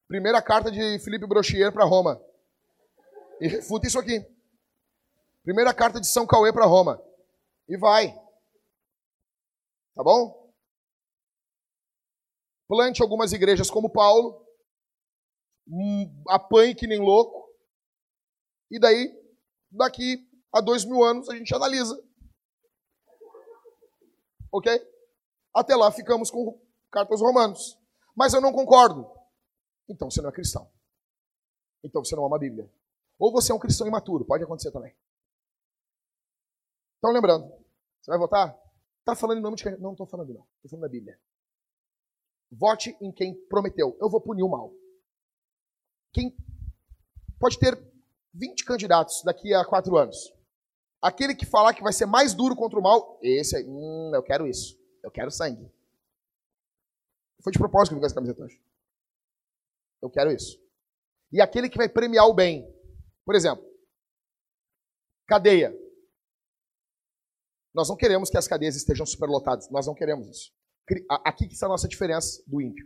[0.07, 2.19] Primeira carta de Felipe Brochier para Roma.
[3.39, 4.25] E refuta isso aqui.
[5.43, 6.99] Primeira carta de São Cauê para Roma.
[7.69, 8.11] E vai.
[9.93, 10.46] Tá bom?
[12.67, 14.45] Plante algumas igrejas como Paulo.
[15.67, 17.47] Hum, apanhe que nem louco.
[18.69, 19.13] E daí,
[19.71, 22.01] daqui a dois mil anos, a gente analisa.
[24.51, 24.71] Ok?
[25.53, 26.59] Até lá ficamos com
[26.91, 27.77] cartas romanos.
[28.15, 29.09] Mas eu não concordo.
[29.87, 30.69] Então você não é cristão.
[31.83, 32.69] Então você não ama a Bíblia.
[33.17, 34.95] Ou você é um cristão imaturo, pode acontecer também.
[36.97, 37.47] Então lembrando,
[38.01, 38.57] você vai votar?
[38.99, 39.77] Está falando em nome de quem?
[39.79, 41.19] Não estou falando não, estou falando da Bíblia.
[42.51, 43.97] Vote em quem prometeu.
[43.99, 44.73] Eu vou punir o mal.
[46.13, 46.35] Quem
[47.39, 47.77] pode ter
[48.33, 50.33] 20 candidatos daqui a quatro anos.
[51.01, 54.23] Aquele que falar que vai ser mais duro contra o mal, esse aí, hum, eu
[54.23, 54.79] quero isso.
[55.03, 55.71] Eu quero sangue.
[57.41, 58.61] Foi de propósito que eu vi essa camiseta hoje.
[60.01, 60.59] Eu quero isso.
[61.31, 62.67] E aquele que vai premiar o bem.
[63.25, 63.65] Por exemplo,
[65.27, 65.75] cadeia.
[67.73, 69.69] Nós não queremos que as cadeias estejam superlotadas.
[69.69, 70.51] Nós não queremos isso.
[71.23, 72.85] Aqui que está a nossa diferença do ímpio.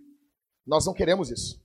[0.66, 1.62] Nós não queremos isso.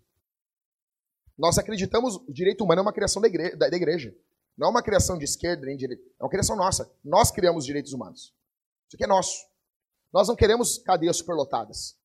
[1.36, 4.16] Nós acreditamos o direito humano é uma criação da igreja, da igreja.
[4.56, 6.02] Não é uma criação de esquerda nem de direita.
[6.18, 6.90] É uma criação nossa.
[7.04, 8.34] Nós criamos direitos humanos.
[8.86, 9.46] Isso aqui é nosso.
[10.12, 11.98] Nós não queremos cadeias superlotadas.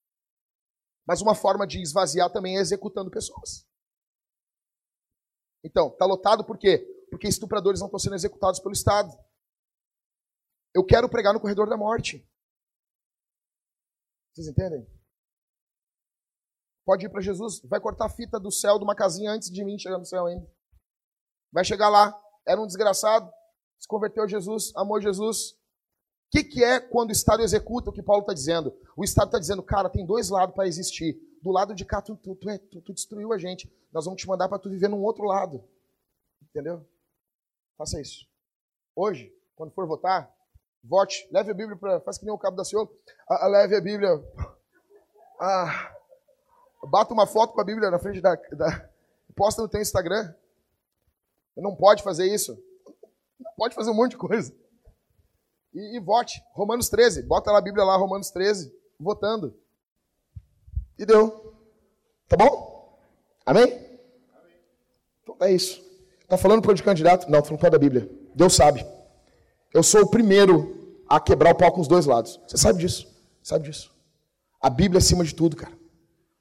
[1.05, 3.65] Mas uma forma de esvaziar também é executando pessoas.
[5.63, 6.79] Então, está lotado por quê?
[7.09, 9.11] Porque estupradores não estão sendo executados pelo Estado.
[10.73, 12.27] Eu quero pregar no corredor da morte.
[14.33, 14.87] Vocês entendem?
[16.85, 19.63] Pode ir para Jesus, vai cortar a fita do céu de uma casinha antes de
[19.63, 20.49] mim chegar no céu ainda.
[21.51, 22.17] Vai chegar lá,
[22.47, 23.31] era um desgraçado,
[23.79, 25.51] se converteu a Jesus, amou Jesus.
[25.51, 25.57] O
[26.31, 28.73] que, que é quando o Estado executa o que Paulo está dizendo?
[28.95, 31.19] O Estado está dizendo, cara, tem dois lados para existir.
[31.41, 33.69] Do lado de cá, tu, tu, é, tu, tu destruiu a gente.
[33.91, 35.67] Nós vamos te mandar para tu viver num outro lado.
[36.41, 36.87] Entendeu?
[37.77, 38.25] Faça isso.
[38.95, 40.33] Hoje, quando for votar,
[40.83, 41.99] vote, leve a Bíblia para.
[42.01, 42.91] Faz que nem o cabo da Ciolo.
[43.29, 44.09] Ah, leve a Bíblia.
[45.39, 45.95] Ah,
[46.83, 48.89] bata uma foto com a Bíblia na frente da, da.
[49.35, 50.33] Posta no teu Instagram.
[51.55, 52.57] Não pode fazer isso.
[53.55, 54.53] Pode fazer um monte de coisa.
[55.73, 56.41] E, e, vote.
[56.53, 57.23] Romanos 13.
[57.23, 58.73] Bota lá a Bíblia lá, Romanos 13.
[58.99, 59.57] Votando.
[60.97, 61.55] E deu.
[62.27, 62.99] Tá bom?
[63.45, 63.99] Amém?
[65.23, 65.81] Então é isso.
[66.27, 67.29] Tá falando para o candidato?
[67.29, 68.09] Não, falando para da Bíblia.
[68.35, 68.85] Deus sabe.
[69.73, 72.39] Eu sou o primeiro a quebrar o pau com os dois lados.
[72.48, 73.07] Você sabe disso.
[73.41, 73.91] Sabe disso.
[74.61, 75.73] A Bíblia acima de tudo, cara.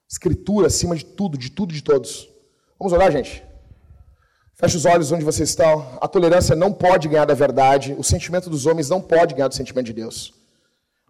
[0.09, 2.29] Escritura acima de tudo, de tudo, de todos.
[2.79, 3.45] Vamos orar, gente?
[4.55, 5.99] Feche os olhos onde vocês estão.
[6.01, 7.95] A tolerância não pode ganhar da verdade.
[7.97, 10.35] O sentimento dos homens não pode ganhar do sentimento de Deus.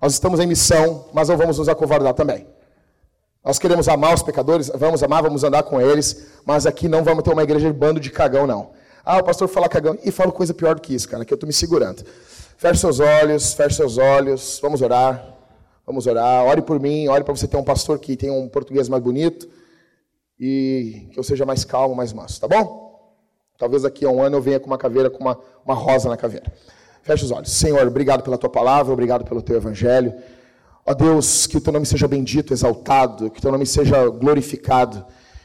[0.00, 2.46] Nós estamos em missão, mas não vamos nos acovardar também.
[3.44, 7.24] Nós queremos amar os pecadores, vamos amar, vamos andar com eles, mas aqui não vamos
[7.24, 8.72] ter uma igreja de bando de cagão, não.
[9.04, 9.98] Ah, o pastor fala cagão.
[10.04, 12.04] E falo coisa pior do que isso, cara, que eu estou me segurando.
[12.56, 15.36] Feche seus olhos, feche seus olhos, vamos orar.
[15.86, 16.44] Vamos orar.
[16.44, 19.48] Ore por mim, ore para você ter um pastor que tenha um português mais bonito
[20.38, 22.90] e que eu seja mais calmo, mais manso, tá bom?
[23.58, 26.16] Talvez daqui a um ano eu venha com uma caveira, com uma, uma rosa na
[26.16, 26.50] caveira.
[27.02, 27.50] Feche os olhos.
[27.50, 30.14] Senhor, obrigado pela tua palavra, obrigado pelo teu evangelho.
[30.86, 35.04] Ó Deus, que o teu nome seja bendito, exaltado, que o teu nome seja glorificado,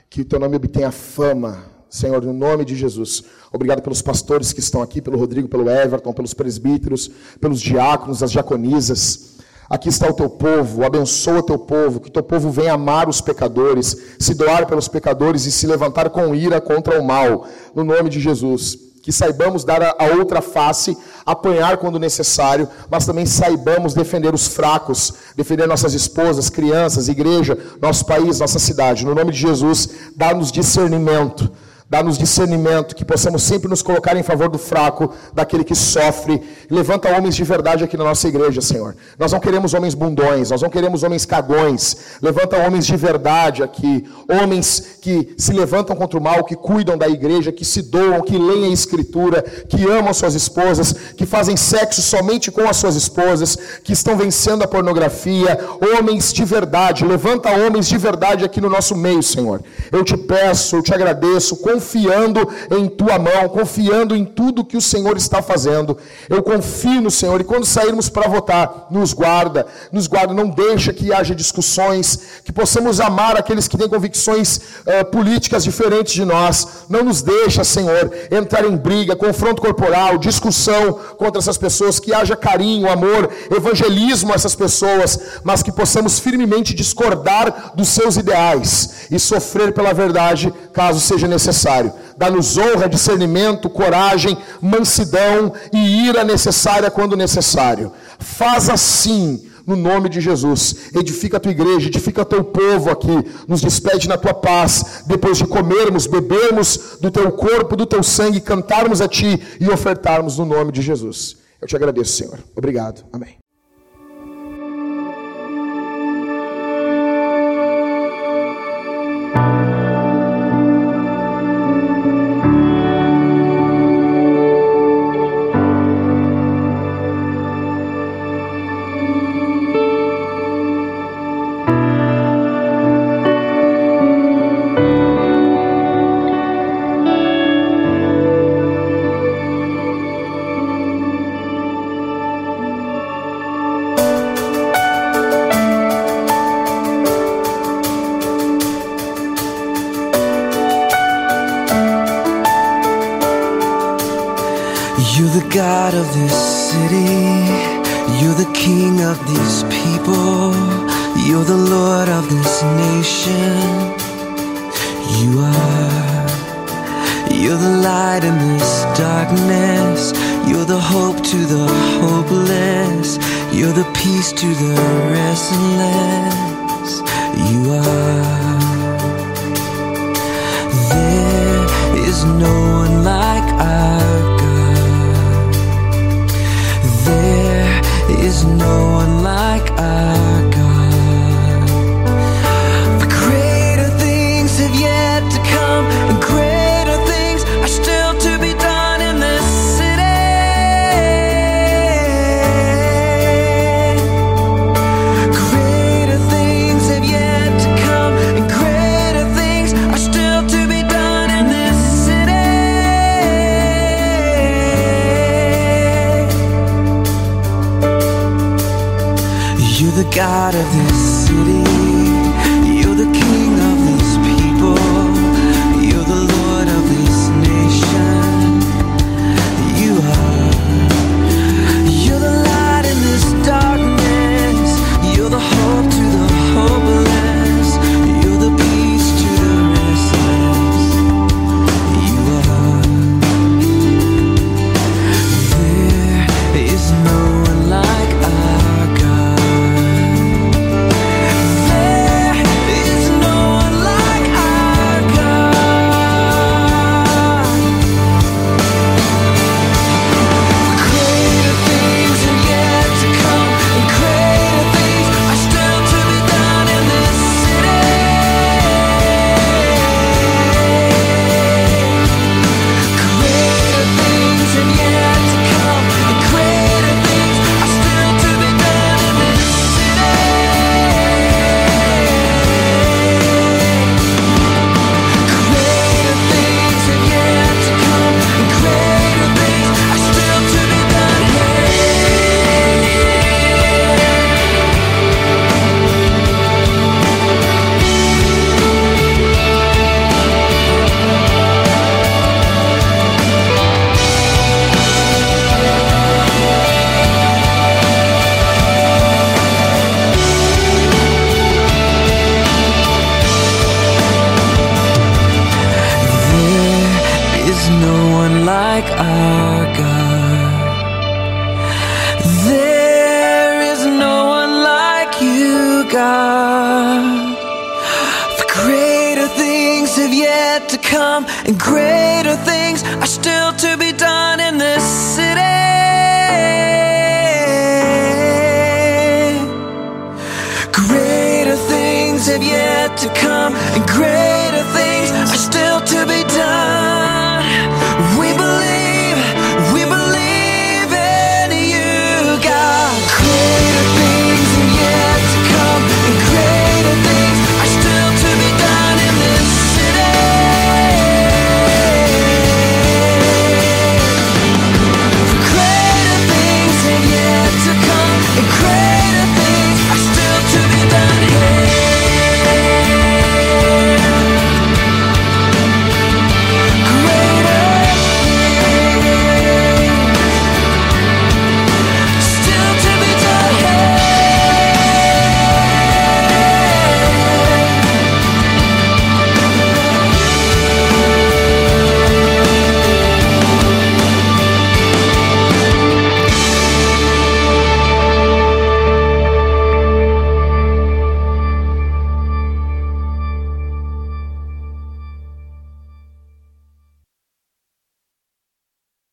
[0.10, 1.66] que o teu nome obtenha fama,
[1.96, 3.24] Senhor, no nome de Jesus.
[3.54, 7.10] Obrigado pelos pastores que estão aqui, pelo Rodrigo, pelo Everton, pelos presbíteros,
[7.40, 9.36] pelos diáconos, as diaconisas.
[9.70, 13.22] Aqui está o teu povo, abençoa o teu povo, que teu povo venha amar os
[13.22, 18.10] pecadores, se doar pelos pecadores e se levantar com ira contra o mal, no nome
[18.10, 18.78] de Jesus.
[19.02, 25.14] Que saibamos dar a outra face, apanhar quando necessário, mas também saibamos defender os fracos,
[25.36, 29.06] defender nossas esposas, crianças, igreja, nosso país, nossa cidade.
[29.06, 31.50] No nome de Jesus, dá-nos discernimento
[31.88, 36.42] Dá-nos discernimento, que possamos sempre nos colocar em favor do fraco, daquele que sofre.
[36.68, 38.96] Levanta homens de verdade aqui na nossa igreja, Senhor.
[39.20, 41.96] Nós não queremos homens bundões, nós não queremos homens cagões.
[42.24, 44.04] Levanta homens de verdade aqui.
[44.28, 48.36] Homens que se levantam contra o mal, que cuidam da igreja, que se doam, que
[48.36, 53.56] leem a Escritura, que amam suas esposas, que fazem sexo somente com as suas esposas,
[53.84, 55.60] que estão vencendo a pornografia.
[55.80, 57.06] Homens de verdade.
[57.06, 59.62] Levanta homens de verdade aqui no nosso meio, Senhor.
[59.92, 64.82] Eu te peço, eu te agradeço confiando em tua mão, confiando em tudo que o
[64.82, 65.98] Senhor está fazendo.
[66.30, 70.94] Eu confio no Senhor e quando sairmos para votar, nos guarda, nos guarda, não deixa
[70.94, 76.86] que haja discussões, que possamos amar aqueles que têm convicções uh, políticas diferentes de nós.
[76.88, 82.38] Não nos deixa, Senhor, entrar em briga, confronto corporal, discussão contra essas pessoas, que haja
[82.38, 89.20] carinho, amor, evangelismo a essas pessoas, mas que possamos firmemente discordar dos seus ideais e
[89.20, 91.94] sofrer pela verdade, caso seja necessário necessário.
[92.18, 97.92] Dá-nos honra, discernimento, coragem, mansidão e ira necessária quando necessário.
[98.20, 100.92] Faz assim, no nome de Jesus.
[100.96, 103.26] Edifica a tua igreja, edifica teu povo aqui.
[103.48, 108.40] Nos despede na tua paz, depois de comermos, bebermos do teu corpo, do teu sangue,
[108.40, 111.38] cantarmos a ti e ofertarmos no nome de Jesus.
[111.62, 112.40] Eu te agradeço, Senhor.
[112.56, 113.04] Obrigado.
[113.12, 113.45] Amém.